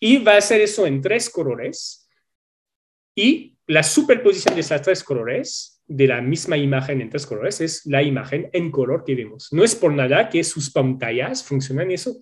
[0.00, 2.08] Y va a hacer eso en tres colores.
[3.14, 7.86] Y la superposición de esas tres colores, de la misma imagen en tres colores, es
[7.86, 9.52] la imagen en color que vemos.
[9.52, 12.16] No es por nada que sus pantallas funcionan eso.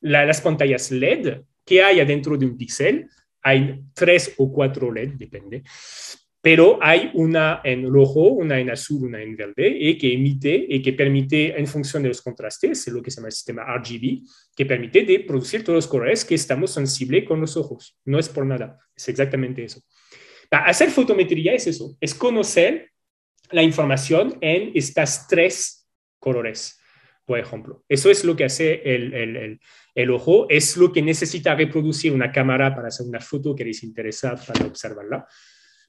[0.00, 3.08] las pantallas LED que hay adentro de un píxel,
[3.42, 5.62] hay tres o cuatro LED, depende.
[6.42, 10.80] Pero hay una en rojo, una en azul, una en verde, y que emite y
[10.80, 14.22] que permite, en función de los contrastes, es lo que se llama el sistema RGB,
[14.56, 17.98] que permite de producir todos los colores que estamos sensibles con los ojos.
[18.06, 19.82] No es por nada, es exactamente eso.
[20.48, 22.90] Para hacer fotometría es eso, es conocer
[23.50, 25.88] la información en estas tres
[26.18, 26.80] colores,
[27.26, 27.84] por ejemplo.
[27.88, 29.60] Eso es lo que hace el, el,
[29.94, 33.82] el, ojo, es lo que necesita reproducir una cámara para hacer una foto que les
[33.82, 35.26] interesa para observarla.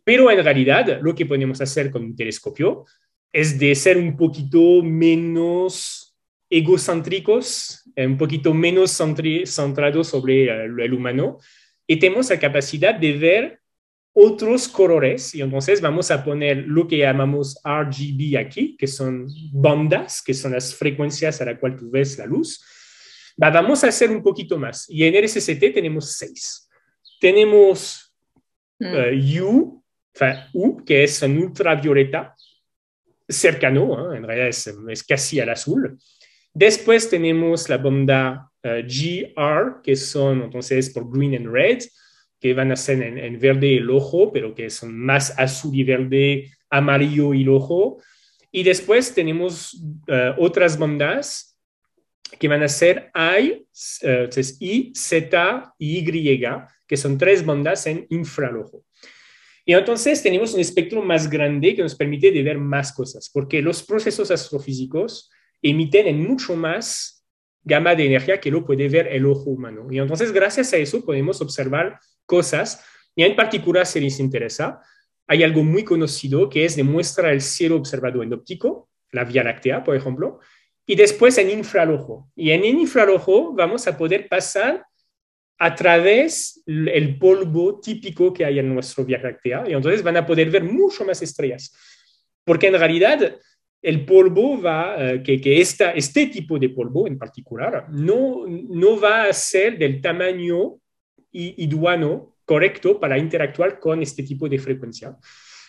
[0.04, 2.86] Pero en realidad lo que podemos hacer con un telescopio
[3.32, 6.16] es de ser un poquito menos
[6.50, 11.38] egocéntricos, un poquito menos centrados sobre el humano
[11.88, 13.62] y tenemos la capacidad de ver
[14.14, 20.22] otros colores y entonces vamos a poner lo que llamamos RGB aquí, que son bandas,
[20.22, 22.64] que son las frecuencias a la cual tú ves la luz.
[23.38, 26.70] vamos a hacer un poquito más y en el SST tenemos seis.
[27.20, 28.14] Tenemos
[28.80, 28.86] mm.
[28.86, 29.81] eh, U,
[30.54, 32.36] U, que es un ultravioleta
[33.28, 35.98] cercano, en realidad es, casi al azul.
[36.54, 41.80] Después tenemos la banda eh, GR, que son entonces por green and red,
[42.40, 46.52] que van a ser en, verde y rojo, pero que son más azul y verde,
[46.70, 48.02] amarillo y rojo.
[48.52, 51.60] Y después tenemos eh, otras bandas
[52.40, 53.66] que van a ser I,
[54.60, 56.44] I, Z y Y,
[56.88, 58.84] que son tres bandas en infrarrojo.
[59.66, 63.84] Y entonces tenemos un espectro más grande que nos permite ver más cosas, porque los
[63.84, 65.30] procesos astrofísicos
[65.62, 67.26] emiten en mucho más
[67.64, 69.88] gama de energía que lo puede ver el ojo humano.
[69.92, 72.84] Y entonces, gracias a eso, podemos observar cosas.
[73.16, 74.82] Y en particular, si les interesa,
[75.28, 79.84] hay algo muy conocido que es demuestra el cielo observado en óptico, la Vía Láctea,
[79.84, 80.40] por ejemplo,
[80.86, 82.30] y después en infrarrojo.
[82.36, 84.84] Y en infrarrojo vamos a poder pasar
[85.64, 90.26] a través del polvo típico que hay en nuestro Vía Láctea y entonces van a
[90.26, 91.72] poder ver mucho más estrellas.
[92.44, 93.36] Porque en realidad
[93.80, 99.00] el polvo va, eh, que, que esta, este tipo de polvo en particular, no, no
[99.00, 100.80] va a ser del tamaño
[101.32, 105.16] iduano correcto para interactuar con este tipo de frecuencia.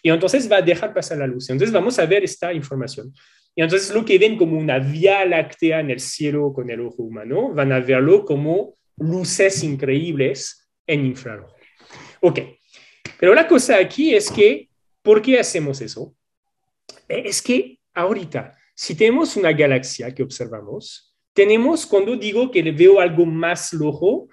[0.03, 1.51] Y entonces va a dejar pasar la luz.
[1.51, 3.13] Entonces vamos a ver esta información.
[3.55, 7.03] Y entonces lo que ven como una vía láctea en el cielo con el ojo
[7.03, 11.57] humano, van a verlo como luces increíbles en infrarrojo.
[12.21, 12.41] Ok,
[13.19, 14.69] pero la cosa aquí es que,
[15.03, 16.15] ¿por qué hacemos eso?
[17.09, 23.25] Es que ahorita, si tenemos una galaxia que observamos, tenemos, cuando digo que veo algo
[23.25, 24.29] más rojo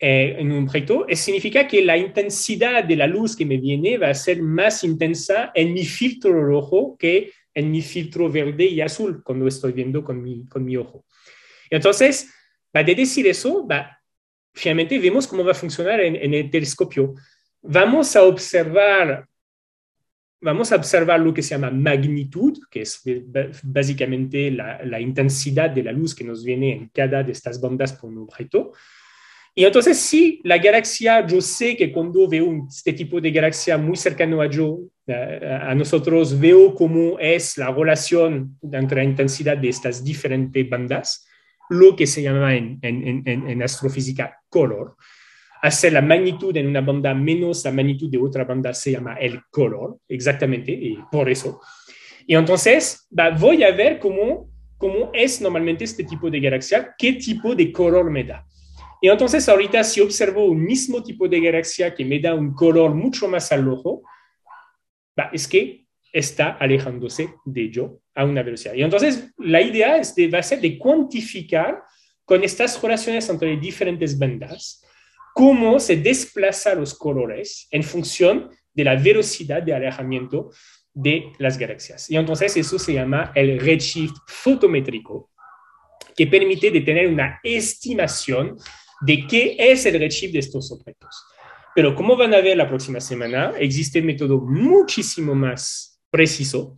[0.00, 4.10] eh, en un objeto, significa que la intensidad de la luz que me viene va
[4.10, 9.22] a ser más intensa en mi filtro rojo que en mi filtro verde y azul
[9.24, 11.04] cuando estoy viendo con mi, con mi ojo.
[11.70, 12.32] Entonces,
[12.72, 13.66] de decir eso,
[14.52, 17.14] finalmente vemos cómo va a funcionar en, el telescopio.
[17.62, 19.26] Vamos a observar
[20.40, 23.02] vamos a observar lo que se llama magnitud, que es
[23.64, 27.92] básicamente la, la, intensidad de la luz que nos viene en cada de estas bandas
[27.92, 28.72] por un objeto.
[29.52, 33.96] Y entonces, si la galaxia, yo sé que cuando veo este tipo de galaxia muy
[33.96, 39.70] cercano a yo, a, a nosotros, veo cómo es la relación entre la intensidad de
[39.70, 41.27] estas diferentes bandas
[41.70, 44.96] lo que se llama en, astrofísica color.
[45.62, 49.42] Hacer la magnitud en una banda menos la magnitud de otra banda se llama el
[49.50, 51.60] color, exactamente, y por eso.
[52.26, 53.08] Y entonces
[53.40, 58.10] voy a ver cómo, cómo es normalmente este tipo de galaxia, qué tipo de color
[58.10, 58.46] me da.
[59.00, 62.94] Y entonces ahorita si observo un mismo tipo de galaxia que me da un color
[62.94, 64.02] mucho más al ojo,
[65.32, 68.74] es que está alejándose de yo a una velocidad.
[68.74, 71.82] Y entonces la idea es de, va a ser de cuantificar
[72.24, 74.82] con estas relaciones entre diferentes bandas
[75.38, 80.50] cómo se desplazan los colores en función de la velocidad de alejamiento
[80.92, 82.10] de las galaxias.
[82.10, 85.30] Y entonces eso se llama el redshift fotométrico,
[86.16, 88.56] que permite de tener una estimación
[89.00, 91.24] de qué es el redshift de estos objetos.
[91.72, 96.76] Pero como van a ver la próxima semana, existe un método muchísimo más preciso,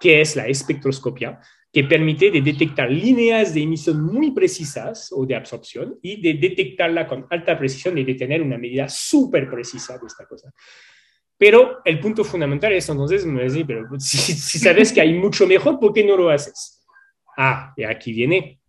[0.00, 1.40] que es la espectroscopia,
[1.72, 7.06] que permite de detectar líneas de emisión muy precisas o de absorción y de detectarla
[7.06, 10.52] con alta precisión y de tener una medida súper precisa de esta cosa.
[11.36, 13.24] Pero el punto fundamental es entonces,
[13.66, 16.84] pero si, si, sabes que hay mucho mejor, ¿por qué no lo haces?
[17.36, 18.60] Ah, y aquí viene.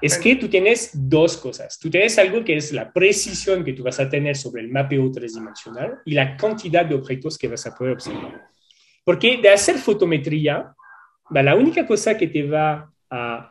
[0.00, 1.78] Es que tú tienes dos cosas.
[1.78, 5.10] Tú tienes algo que es la precisión que tú vas a tener sobre el mapeo
[5.10, 8.53] tridimensional y la cantidad de objetos que vas a poder observar.
[9.04, 10.74] Porque de hacer fotometría,
[11.30, 13.50] la única cosa que te va a,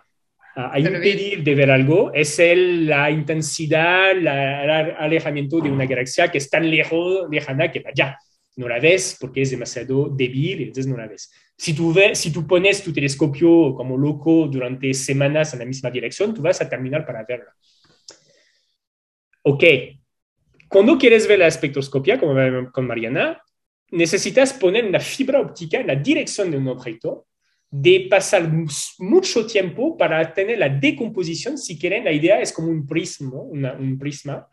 [0.77, 6.49] impedir de ver algo es el, la intensidad, el alejamiento de una galaxia que es
[6.49, 8.17] tan lejos, lejana que vaya.
[8.55, 11.31] no la ves porque es demasiado débil, entonces no la ves.
[11.57, 15.89] Si tú, ves, si tú pones tu telescopio como loco durante semanas en la misma
[15.89, 17.55] dirección, tú vas a terminar para verla.
[19.43, 19.63] Ok,
[20.67, 23.41] cuando quieres ver la espectroscopia, como con Mariana,
[23.93, 27.27] necesitas poner una fibra óptica en la dirección de un objeto,
[27.69, 28.51] de pasar
[28.99, 31.57] mucho tiempo para tener la decomposición.
[31.57, 34.47] Si quieren, la idea es como un prisma, un prisma,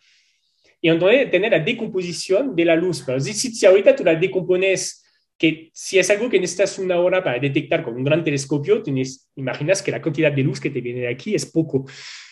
[0.80, 3.02] y entonces tener la decomposición de la luz.
[3.04, 5.04] Pero si, si ahorita tú la decompones
[5.36, 9.30] que si es algo que necesitas una hora para detectar con un gran telescopio, tienes,
[9.36, 11.86] imaginas que la cantidad de luz que te viene de aquí es poco.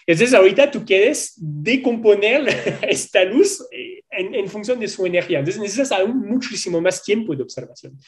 [0.06, 2.46] Entonces, ahorita tú quieres decomponer
[2.82, 5.38] esta luz eh, en, en, función de su energía.
[5.38, 7.98] Entonces, necesitas aún muchísimo más tiempo de observación.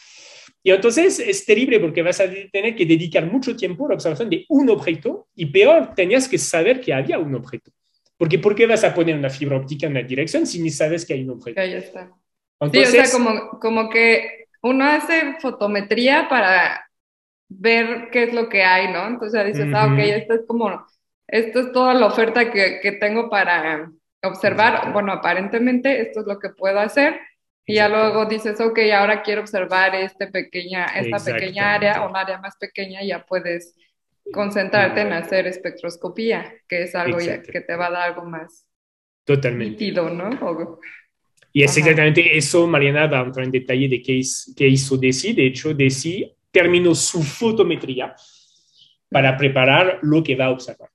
[0.62, 4.28] Y entonces es terrible porque vas a tener que dedicar mucho tiempo a la observación
[4.28, 7.70] de un objeto y peor, tenías que saber que había un objeto.
[8.18, 11.06] Porque ¿por qué vas a poner una fibra óptica en la dirección si ni sabes
[11.06, 11.56] que hay un objeto?
[11.56, 12.12] Ya, está.
[12.60, 16.86] Entonces, sí, o sea, como, como que uno hace fotometría para
[17.48, 19.06] ver qué es lo que hay, ¿no?
[19.06, 20.86] Entonces dices, ah, ok, esto es como,
[21.26, 23.90] esto es toda la oferta que, que tengo para
[24.22, 24.92] observar.
[24.92, 27.20] Bueno, aparentemente esto es lo que puedo hacer.
[27.66, 32.38] Y ya luego dices, ok, ahora quiero observar este pequeña, esta pequeña área, un área
[32.38, 33.76] más pequeña, y ya puedes
[34.32, 38.66] concentrarte en hacer espectroscopía, que es algo ya, que te va a dar algo más
[39.24, 39.72] Totalmente.
[39.72, 40.30] nítido, ¿no?
[40.40, 40.80] O,
[41.52, 44.96] y es exactamente eso, Mariana va a entrar en detalle de qué, es, qué hizo
[44.96, 45.32] DECI.
[45.32, 48.14] De hecho, DECI terminó su fotometría
[49.08, 50.89] para preparar lo que va a observar.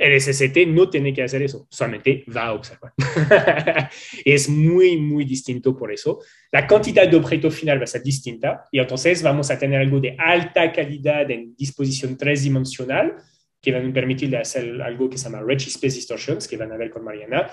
[0.00, 2.94] El SST no tiene que hacer eso, solamente va a observar.
[4.24, 6.20] es muy, muy distinto por eso.
[6.50, 10.00] La cantidad de objeto final va a ser distinta y entonces vamos a tener algo
[10.00, 13.16] de alta calidad en disposición tres-dimensional
[13.60, 16.78] que van a permitir hacer algo que se llama Redshift Space Distortions, que van a
[16.78, 17.50] ver con Mariana,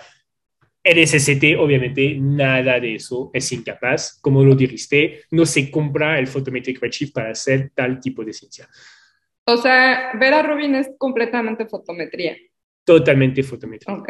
[0.88, 4.18] el SST, obviamente, nada de eso es incapaz.
[4.22, 8.70] Como lo dijiste, no se compra el Photometric Redshift para hacer tal tipo de ciencia.
[9.50, 12.36] O sea, ver a Rubin es completamente fotometría.
[12.84, 13.96] Totalmente fotometría.
[13.96, 14.10] Ok.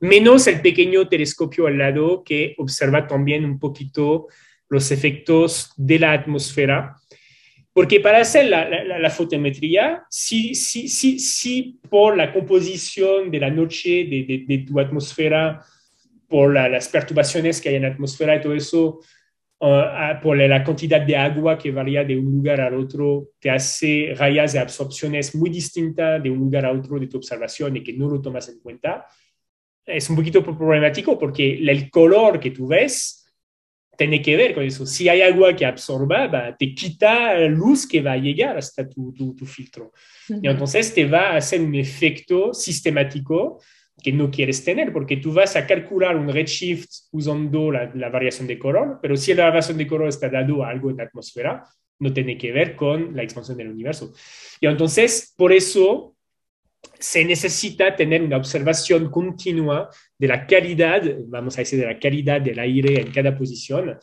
[0.00, 4.26] Menos el pequeño telescopio al lado que observa también un poquito
[4.68, 6.94] los efectos de la atmósfera.
[7.72, 13.50] Porque para hacer la, la, fotometría, si, si, si, si, por la composición de la
[13.50, 15.64] noche, de, de, de tu atmósfera,
[16.28, 19.00] por las perturbaciones que hay en la atmósfera y todo eso,
[19.60, 24.14] uh, por la cantidad de agua que varía de un lugar al otro, te hace
[24.16, 27.92] rayas de absorciones muy distintas de un lugar a otro de tu observación y que
[27.92, 29.06] no lo tomas en cuenta.
[29.84, 33.22] Es un poquito problemático porque el color que tú ves
[33.96, 34.84] tiene que ver con eso.
[34.84, 39.34] Si hay agua que absorba, te quita luz que va a llegar hasta tu, tu,
[39.34, 39.92] tu filtro.
[40.28, 43.60] Y entonces te va a hacer un efecto sistemático
[44.02, 48.58] que no quieres tener, porque tú vas a calcular un redshift usando la, variación de
[48.58, 51.64] color, pero si la variación de color está dado a algo en la atmósfera,
[51.98, 54.12] no tiene que ver con la expansión del universo.
[54.60, 56.14] Y entonces, por eso
[56.98, 59.88] se necesita tener una observación continua
[60.18, 63.98] de la calidad, vamos a decir, de la calidad del aire en cada posición,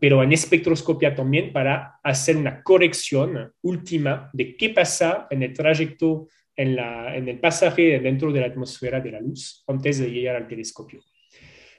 [0.00, 6.28] pero en espectroscopia también para hacer una corrección última de qué pasa en el trayecto
[6.58, 10.34] en, la, en el pasaje dentro de la atmósfera de la luz antes de llegar
[10.34, 11.00] al telescopio,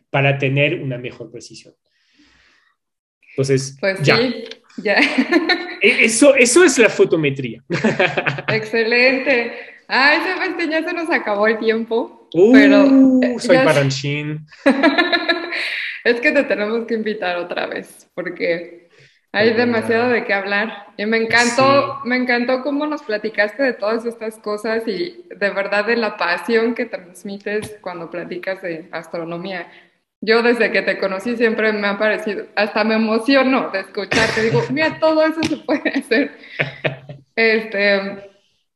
[0.09, 1.73] para tener una mejor precisión.
[3.31, 4.17] Entonces, pues ya.
[4.17, 4.45] Sí,
[4.81, 4.97] ya.
[5.81, 7.63] E, eso, eso es la fotometría.
[8.49, 9.53] Excelente.
[9.87, 12.27] Ay, Sebastián, ya se nos acabó el tiempo.
[12.33, 14.45] Uh, pero soy paranchín.
[16.03, 18.88] es que te tenemos que invitar otra vez, porque
[19.31, 20.87] hay demasiado de qué hablar.
[20.97, 25.85] Y me encantó, me encantó cómo nos platicaste de todas estas cosas y de verdad
[25.85, 29.67] de la pasión que transmites cuando platicas de astronomía.
[30.21, 34.41] Yo desde que te conocí siempre me ha parecido, hasta me emociono de escucharte.
[34.41, 36.31] Digo, mira, todo eso se puede hacer.
[37.35, 38.29] Este,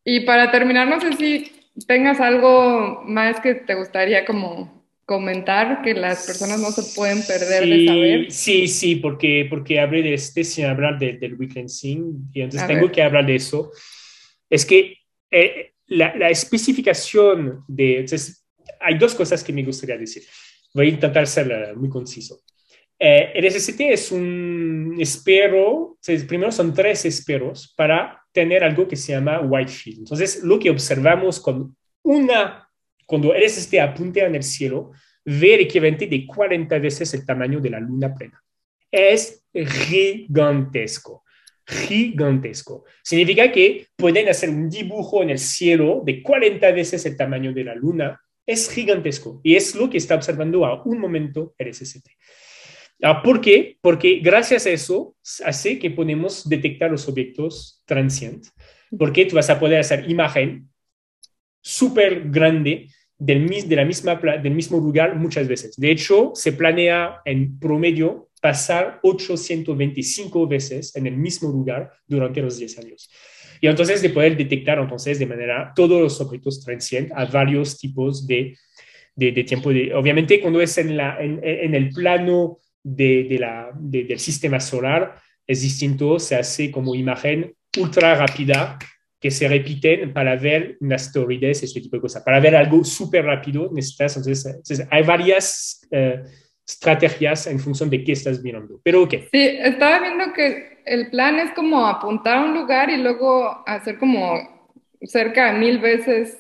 [0.06, 1.52] y para terminar, no sé si
[1.88, 7.66] tengas algo más que te gustaría como comentar que las personas no se pueden perder
[7.66, 8.32] de saber.
[8.32, 12.92] Sí, sí, porque, porque hablé de este sin hablar del Weekend Sing, y entonces tengo
[12.92, 13.72] que hablar de eso.
[14.50, 14.98] Es que
[15.32, 18.00] eh, la, la, especificación de...
[18.00, 18.46] Entonces,
[18.80, 20.24] hay dos cosas que me gustaría decir.
[20.74, 22.42] Voy a intentar ser eh, muy conciso.
[23.00, 25.98] Eh, el SST es un espero,
[26.28, 30.00] primero son tres esperos para tener algo que se llama white field.
[30.00, 32.63] Entonces, lo que observamos con una
[33.06, 34.92] cuando el SST apunta en el cielo,
[35.26, 38.42] ve el equivalente de 40 veces el tamaño de la luna plena.
[38.92, 41.24] Es gigantesco,
[41.66, 42.86] gigantesco.
[43.02, 47.64] Significa que pueden hacer un dibujo en el cielo de 40 veces el tamaño de
[47.64, 48.20] la luna.
[48.46, 52.08] Es gigantesco y es lo que está observando a un momento el SST.
[53.02, 53.78] Ah, ¿Por qué?
[53.82, 58.54] Porque gracias a eso hace que podemos detectar los objetos transientes,
[58.98, 60.70] porque tú vas a poder hacer imagen
[61.64, 65.76] súper grande del, de la misma, del mismo lugar muchas veces.
[65.78, 72.58] De hecho, se planea en promedio pasar 825 veces en el mismo lugar durante los
[72.58, 73.10] 10 años.
[73.62, 78.28] Y entonces de poder detectar entonces de manera todos los objetos transientes a varios tipos
[78.28, 78.58] de,
[79.16, 79.72] de, tiempo.
[79.72, 85.16] De, obviamente cuando es en, la, en el plano de, la, del sistema solar
[85.48, 88.78] es distinto, se hace como imagen ultra rápida
[89.24, 92.22] que se repiten para ver un asteroides, este tipo de cosas.
[92.24, 96.24] Para ver algo súper rápido necesitas, entonces, hay varias eh,
[96.68, 98.82] estrategias en función de qué estás mirando.
[98.84, 99.14] Pero ok.
[99.32, 103.98] Sí, estaba viendo que el plan es como apuntar a un lugar y luego hacer
[103.98, 104.38] como
[105.04, 106.38] cerca de mil veces,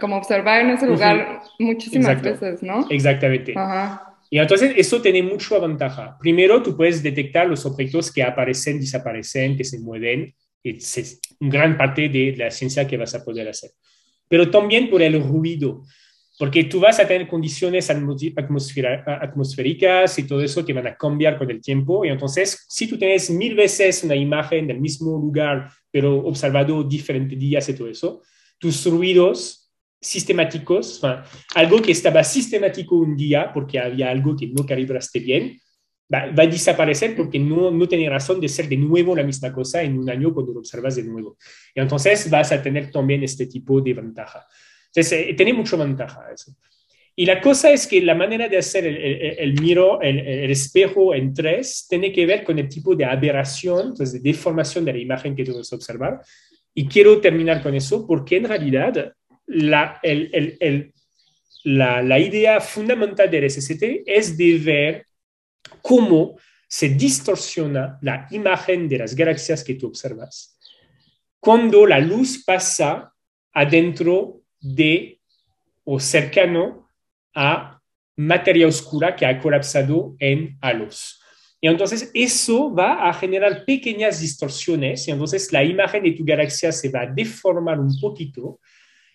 [0.00, 2.86] como observar en ese lugar muchísimas veces, ¿no?
[2.88, 3.52] Exactamente.
[3.54, 4.16] Ajá.
[4.30, 6.16] Y entonces eso tiene mucha ventaja.
[6.18, 10.34] Primero, tú puedes detectar los objetos que aparecen, desaparecen, que se mueven.
[10.64, 13.70] Es gran parte de la ciencia que vas a poder hacer.
[14.28, 15.82] Pero también por el ruido,
[16.38, 21.50] porque tú vas a tener condiciones atmosféricas y todo eso que van a cambiar con
[21.50, 22.04] el tiempo.
[22.04, 27.38] Y entonces, si tú tienes mil veces una imagen del mismo lugar, pero observado diferentes
[27.38, 28.22] días y todo eso,
[28.58, 31.00] tus ruidos sistemáticos,
[31.54, 35.58] algo que estaba sistemático un día porque había algo que no calibraste bien,
[36.12, 39.82] va, a desaparecer porque no, no tiene razón de ser de nuevo la misma cosa
[39.82, 41.36] en un año cuando lo observas de nuevo.
[41.74, 44.46] Y entonces vas a tener también este tipo de ventaja.
[44.86, 46.54] Entonces, eh, tiene mucha ventaja eso.
[47.16, 51.86] Y la cosa es que la manera de hacer el, miro, el, espejo en tres,
[51.88, 55.44] tiene que ver con el tipo de aberración, entonces de deformación de la imagen que
[55.44, 56.20] debes observar.
[56.74, 59.14] Y quiero terminar con eso porque en realidad
[59.46, 60.00] la,
[61.62, 65.06] la, idea fundamental del SST es de ver
[65.84, 70.54] cómo se distorsiona la imagen de las galaxias que tú observas
[71.44, 73.12] cuando la luz pasa
[73.52, 75.20] adentro de
[75.84, 76.88] o cercano
[77.34, 77.78] a
[78.16, 81.20] materia oscura que ha colapsado en halos.
[81.60, 86.72] Y entonces eso va a generar pequeñas distorsiones y entonces la imagen de tu galaxia
[86.72, 88.58] se va a deformar un poquito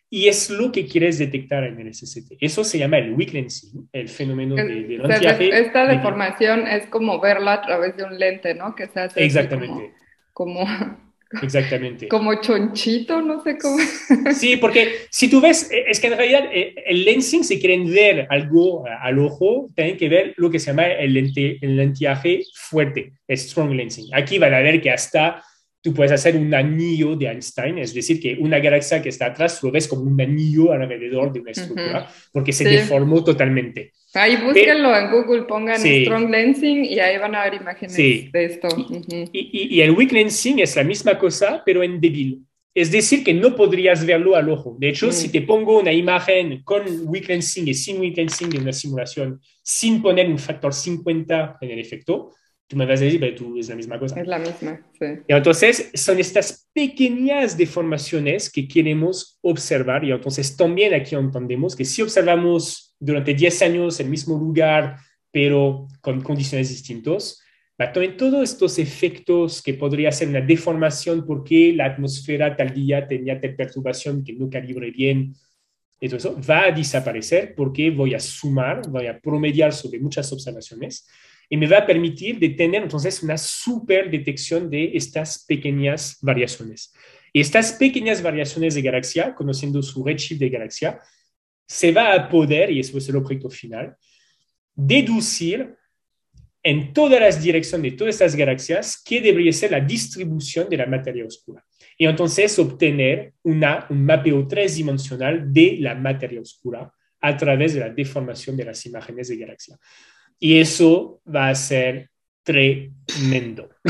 [0.10, 2.34] y es lo que quieres detectar en el SST.
[2.39, 7.53] Eso se llama el weak lensing, el fenómeno de, de Esta deformación es como verla
[7.53, 8.76] a través de un lente, ¿no?
[8.76, 9.93] Que se hace Exactamente.
[10.34, 10.66] Como,
[11.43, 12.07] Exactamente.
[12.07, 13.78] Como chonchito, no sé cómo.
[14.34, 17.91] Sí, porque si tú ves, eh, es que en realidad eh, el lensing, si quieren
[17.91, 22.41] ver algo al ojo, tienen que ver lo que se llama el, lente, el lentiaje
[22.55, 24.07] fuerte, el strong lensing.
[24.14, 25.43] Aquí van a ver que hasta
[25.82, 29.61] tú puedes hacer un anillo de Einstein, es decir, que una galaxia que está atrás
[29.63, 33.93] lo ves como un anillo alrededor de una estructura, porque se deformó totalmente.
[34.13, 38.67] Ahí búsquenlo en Google, pongan Strong Lensing y ahí van a ver imágenes de esto.
[39.32, 42.43] Y, y, el Weak Lensing es la misma cosa, pero en débil.
[42.73, 44.75] Es decir, que no podrías verlo al ojo.
[44.80, 45.32] De hecho, si mm.
[45.32, 50.01] te pongo una imagen con Weak Lensing y sin Weak Lensing en una simulación, sin
[50.01, 52.32] poner un factor 50 en el efecto,
[52.70, 54.22] tú me vas a decir, pero tú es la misma cosa.
[54.22, 55.05] Es la misma, sí.
[55.28, 61.84] Y entonces son estas pequeñas deformaciones que queremos observar y entonces también aquí entendemos que
[61.84, 64.97] si observamos durante 10 años el mismo lugar,
[65.32, 67.41] pero con condiciones distintas,
[67.76, 73.41] también todos estos efectos que podría ser una deformación porque la atmósfera tal día tenía
[73.41, 75.34] tal perturbación que no calibre bien,
[75.99, 80.32] y todo eso va a desaparecer porque voy a sumar, voy a promediar sobre muchas
[80.32, 81.07] observaciones
[81.49, 86.93] y me va a permitir de tener entonces una super detección de estas pequeñas variaciones.
[87.33, 90.99] Y estas pequeñas variaciones de galaxia, conociendo su redshift de galaxia,
[91.67, 93.95] se va a poder, y eso es el objeto final,
[94.75, 95.75] deducir
[96.61, 100.85] en todas las direcciones de todas estas galaxias qué debería ser la distribución de la
[100.85, 101.63] materia oscura.
[101.97, 107.89] Y entonces obtener una, un mapeo tridimensional de la materia oscura a través de la
[107.89, 109.77] deformación de las imágenes de galaxia.
[110.40, 112.10] Y eso va a ser
[112.44, 113.70] tremendo.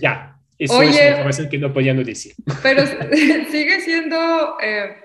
[0.00, 2.34] ya, eso es una información que no podíamos decir.
[2.62, 2.84] pero
[3.50, 4.96] sigue siendo eh,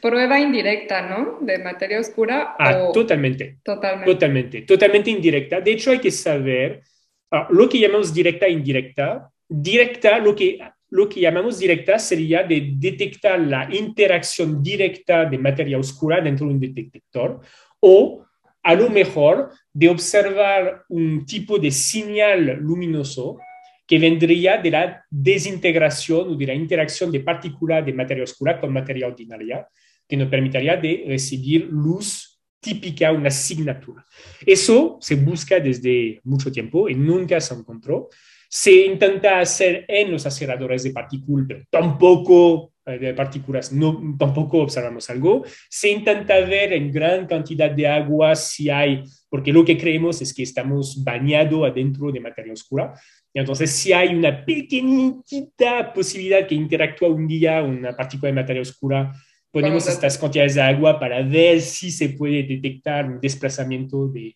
[0.00, 1.38] prueba indirecta, ¿no?
[1.40, 2.56] De materia oscura.
[2.58, 3.58] Ah, totalmente.
[3.62, 4.12] Totalmente.
[4.12, 4.62] Totalmente.
[4.62, 5.60] Totalmente indirecta.
[5.60, 6.82] De hecho, hay que saber
[7.30, 9.30] ah, lo que llamamos directa e indirecta.
[9.48, 10.58] Directa, lo que
[10.90, 16.52] lo que llamamos directa sería de detectar la interacción directa de materia oscura dentro de
[16.52, 17.40] un detector
[17.80, 18.24] o
[18.62, 23.38] a lo mejor de observar un tipo de señal luminoso
[23.86, 28.72] que vendría de la desintegración o de la interacción de partículas de materia oscura con
[28.72, 29.66] materia ordinaria,
[30.06, 34.06] que nos permitiría de recibir luz típica, una asignatura.
[34.46, 38.08] Eso se busca desde mucho tiempo y nunca se encontró.
[38.48, 45.08] Se intenta hacer en los aceleradores de partículas, pero tampoco de partículas, no, tampoco observamos
[45.10, 45.44] algo.
[45.68, 50.34] Se intenta ver en gran cantidad de agua si hay, porque lo que creemos es
[50.34, 52.94] que estamos bañados adentro de materia oscura.
[53.32, 58.62] Y entonces, si hay una pequeñita posibilidad que interactúa un día una partícula de materia
[58.62, 59.12] oscura,
[59.52, 64.34] ponemos estas cantidades de agua para ver si se puede detectar un desplazamiento de,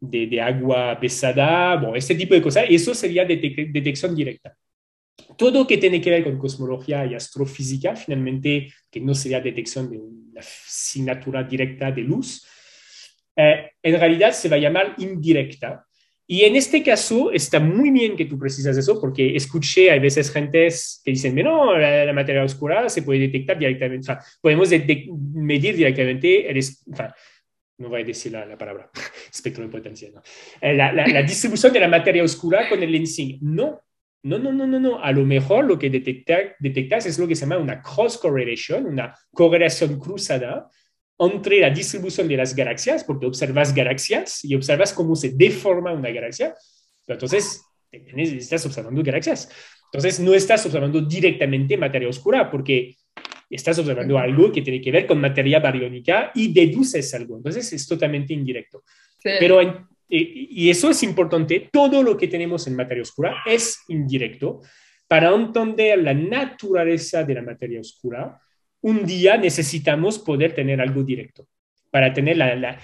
[0.00, 2.64] de, agua pesada, bueno, este tipo de cosas.
[2.68, 4.56] Eso sería detección directa.
[5.36, 9.98] Todo que tiene que ver con cosmología y astrofísica, finalmente, que no sería detección de
[9.98, 12.46] una asignatura directa de luz,
[13.36, 15.86] eh, en realidad se va a llamar indirecta,
[16.28, 20.32] y en este caso está muy bien que tú precisas eso, porque escuché a veces
[20.32, 25.76] gentes que dicen, no, la, materia oscura se puede detectar directamente, o sea, podemos medir
[25.76, 26.60] directamente, el,
[27.78, 28.90] no voy a decir la, palabra,
[29.32, 30.20] espectro de potencia, ¿no?
[30.60, 33.38] Eh, la, la, distribución de la materia oscura con el lensing.
[33.42, 33.82] No,
[34.26, 35.02] no, no, no, no, no.
[35.02, 38.86] A lo mejor lo que detecta, detectas es lo que se llama una cross correlation,
[38.86, 40.68] una correlación cruzada
[41.18, 46.10] entre la distribución de las galaxias, porque observas galaxias y observas cómo se deforma una
[46.10, 46.54] galaxia,
[47.06, 49.48] entonces estás observando galaxias.
[49.92, 52.96] Entonces no estás observando directamente materia oscura, porque
[53.48, 57.36] estás observando algo que tiene que ver con materia bariónica y deduces algo.
[57.36, 58.82] Entonces es totalmente indirecto.
[59.22, 59.60] Pero
[60.08, 64.60] y eso es importante, todo lo que tenemos en materia oscura es indirecto.
[65.08, 68.40] Para entender la naturaleza de la materia oscura,
[68.80, 71.48] un día necesitamos poder tener algo directo
[71.90, 72.78] para tener la,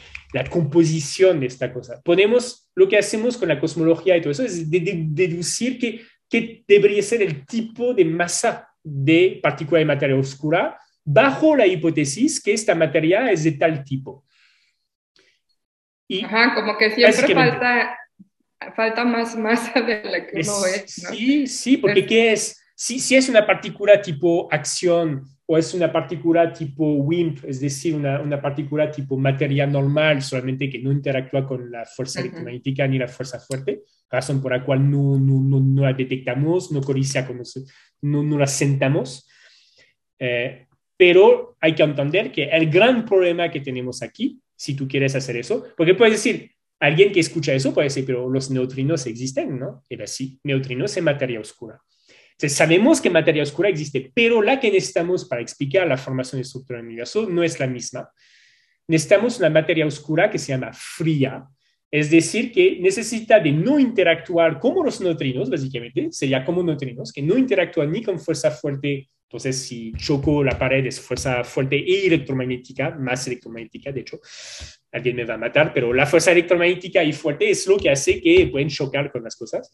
[0.51, 2.01] composición de esta cosa.
[2.03, 6.01] Podemos, lo que hacemos con la cosmología y todo eso es deducir que,
[6.31, 12.43] que debería ser el tipo de masa de partícula de materia oscura bajo la hipótesis
[12.43, 14.25] que esta materia es de tal tipo.
[16.13, 17.97] Y Ajá, como que siempre falta,
[18.77, 20.85] falta más masa de la que uno ve.
[20.87, 22.63] Sí, sí, porque ¿qué es?
[22.77, 27.95] Si, si es una partícula tipo acción o es una partícula tipo WIMP, es decir,
[27.95, 32.99] una, una, partícula tipo materia normal, solamente que no interactúa con la fuerza electromagnética ni
[32.99, 33.81] la fuerza fuerte,
[34.11, 37.41] razón por la cual no, no, no, la detectamos, no codicia con
[38.03, 39.27] no, no la sentamos.
[40.19, 45.15] Eh, pero hay que entender que el gran problema que tenemos aquí, si tú quieres
[45.15, 49.59] hacer eso, porque puedes decir, alguien que escucha eso puede decir, pero los neutrinos existen,
[49.59, 49.83] ¿no?
[49.89, 51.81] Era así, neutrinos en materia oscura
[52.49, 56.79] sabemos que materia oscura existe, pero la que necesitamos para explicar la formación y estructura
[56.79, 58.11] del universo no es la misma.
[58.89, 61.47] Necesitamos una materia oscura que se llama fría,
[61.91, 67.23] es decir, que necesita de no interactuar como los neutrinos, básicamente, sería como neutrinos, que
[67.23, 69.09] no interactúan ni con fuerza fuerte.
[69.33, 74.21] Entonces, si choco la pared es fuerza fuerte e electromagnética, más electromagnética, de hecho,
[74.93, 78.21] alguien me va a matar, pero la fuerza electromagnética y fuerte es lo que hace
[78.21, 79.73] que pueden chocar con las cosas.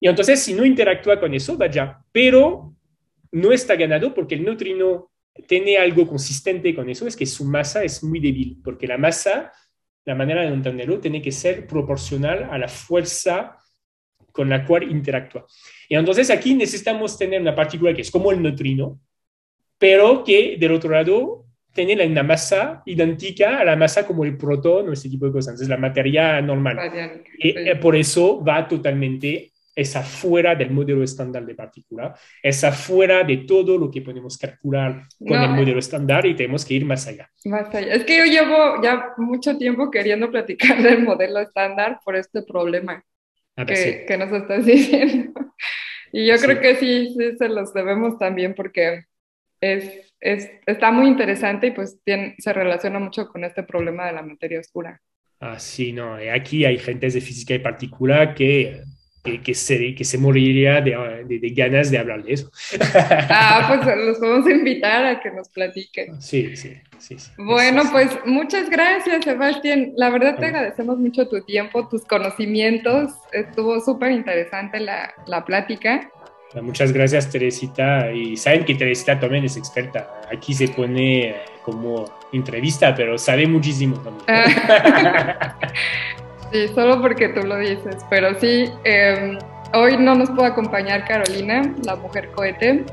[0.00, 2.74] Y entonces, si no interactúa con eso, vaya, pero
[3.32, 5.12] no está ganado porque el neutrino
[5.46, 9.52] tiene algo consistente con eso, es que su masa es muy débil, porque la masa,
[10.06, 13.58] la manera de entenderlo, tiene que ser proporcional a la fuerza
[14.32, 15.46] con la cual interactúa.
[15.92, 18.98] Y entonces aquí necesitamos tener una partícula que es como el neutrino,
[19.76, 21.44] pero que del otro lado
[21.74, 25.60] tiene una masa idéntica a la masa como el protón o ese tipo de cosas,
[25.60, 26.78] es la materia normal.
[27.36, 33.22] Y eh, por eso va totalmente es afuera del modelo estándar de partícula, es afuera
[33.22, 37.06] de todo lo que podemos calcular con el modelo estándar y tenemos que ir más
[37.06, 37.28] allá.
[37.44, 37.92] Más allá.
[37.92, 43.04] Es que yo llevo ya mucho tiempo queriendo platicar del modelo estándar por este problema
[43.56, 45.32] que, que, nos estás diciendo.
[46.12, 49.04] Y yo creo que sí, sí se los debemos también porque
[49.60, 54.12] es, es, está muy interesante y pues tiene, se relaciona mucho con este problema de
[54.12, 55.00] la materia oscura.
[55.40, 56.16] Ah, sí, no.
[56.32, 58.82] Aquí hay gente de física y partícula que
[59.22, 62.50] que, se, que se moriría de, de, ganas de hablar de eso.
[62.94, 66.20] Ah, pues los podemos invitar a que nos platiquen.
[66.20, 67.16] Sí, sí, sí.
[67.38, 69.92] Bueno, pues muchas gracias, Sebastián.
[69.96, 73.12] La verdad te agradecemos mucho tu tiempo, tus conocimientos.
[73.32, 76.10] Estuvo súper interesante la, la plática.
[76.60, 78.12] Muchas gracias, Teresita.
[78.12, 80.20] Y saben que Teresita también es experta.
[80.30, 84.24] Aquí se pone como entrevista, pero sabe muchísimo también.
[84.28, 85.56] Ah.
[86.52, 89.38] Sí, solo porque tú lo dices, pero sí, em,
[89.72, 92.84] hoy no nos puede acompañar Carolina, la mujer cohete.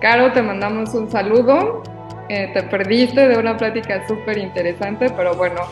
[0.00, 1.82] Caro, te mandamos un saludo.
[2.28, 5.62] Eh, te perdiste de una plática súper interesante, pero bueno,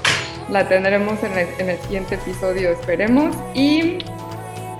[0.50, 3.36] la tendremos en el, en el siguiente episodio, esperemos.
[3.54, 3.98] Y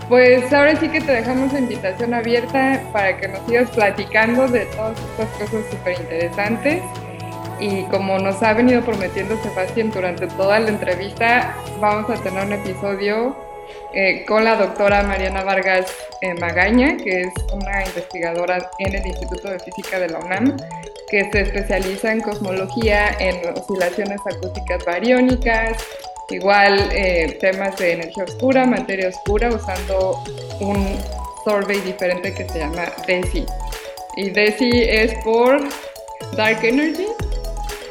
[0.08, 4.66] pues ahora sí que te dejamos la invitación abierta para que nos sigas platicando de
[4.66, 6.82] todas estas cosas súper interesantes.
[7.60, 12.52] Y como nos ha venido prometiendo Sebastián durante toda la entrevista, vamos a tener un
[12.54, 13.36] episodio
[13.92, 19.50] eh, con la doctora Mariana Vargas eh, Magaña, que es una investigadora en el Instituto
[19.50, 20.56] de Física de la UNAM,
[21.08, 25.84] que se especializa en cosmología, en oscilaciones acústicas bariónicas,
[26.30, 30.22] igual eh, temas de energía oscura, materia oscura, usando
[30.60, 30.96] un
[31.44, 33.44] survey diferente que se llama DESI.
[34.16, 35.60] Y DESI es por
[36.36, 37.06] Dark Energy.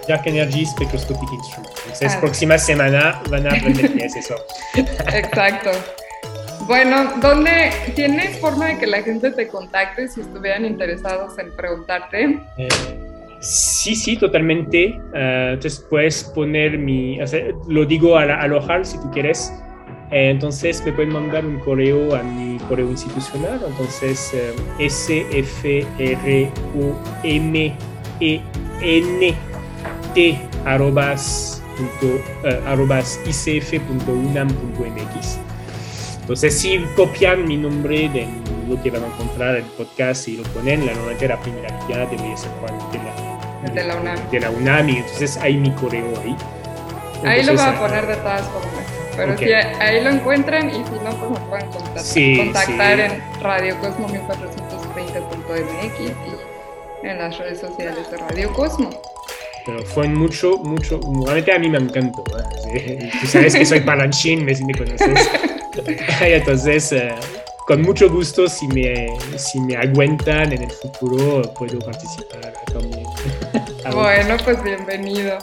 [0.10, 1.72] Dark Energy Spectroscopic Instrument.
[1.84, 2.20] Entonces, ah.
[2.20, 4.36] próxima semana van a aprender qué es eso.
[5.14, 5.70] Exacto.
[6.66, 12.40] Bueno, ¿dónde tienes forma de que la gente te contacte si estuvieran interesados en preguntarte?
[12.58, 12.68] Eh,
[13.40, 15.00] sí, sí, totalmente.
[15.14, 19.54] Uh, entonces puedes poner mi, o sea, lo digo a, alojar si tú quieres.
[20.12, 23.62] Eh, entonces me pueden mandar un correo a mi correo institucional.
[23.68, 25.26] Entonces eh, S
[30.16, 31.30] F R O M E N T
[31.60, 32.22] arrobas, punto,
[32.66, 35.38] arrobas icf.unam.mx.
[36.22, 38.28] Entonces, si copian mi nombre de
[38.68, 41.76] lo que van a encontrar en el podcast y lo ponen, la normalmente la primera
[41.88, 42.52] guía debería ser
[42.92, 43.16] de la,
[43.74, 44.30] de la UNAM.
[44.30, 46.36] De la UNAM, y entonces hay mi correo ahí.
[47.26, 48.86] ahí lo voy a poner de todas formas.
[49.16, 53.24] Pero si ahí lo encuentran y si no, pues me pueden contactar, sí, contactar en
[53.42, 56.40] Radio Cosmo 1420.mx
[57.04, 58.90] y en las redes sociales de Radio Cosmo.
[59.70, 62.24] Pero fue mucho, mucho, realmente a mí me encantó.
[62.74, 63.12] ¿eh?
[63.22, 65.30] Tú sabes que soy palanchín, me, si me conoces.
[66.22, 67.14] Entonces, eh,
[67.68, 73.06] con mucho gusto, si me, si me aguantan en el futuro, puedo participar también.
[73.94, 75.38] bueno, pues bienvenido.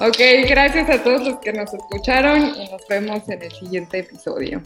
[0.00, 4.62] Ok, gracias a todos los que nos escucharon y nos vemos en el siguiente episodio.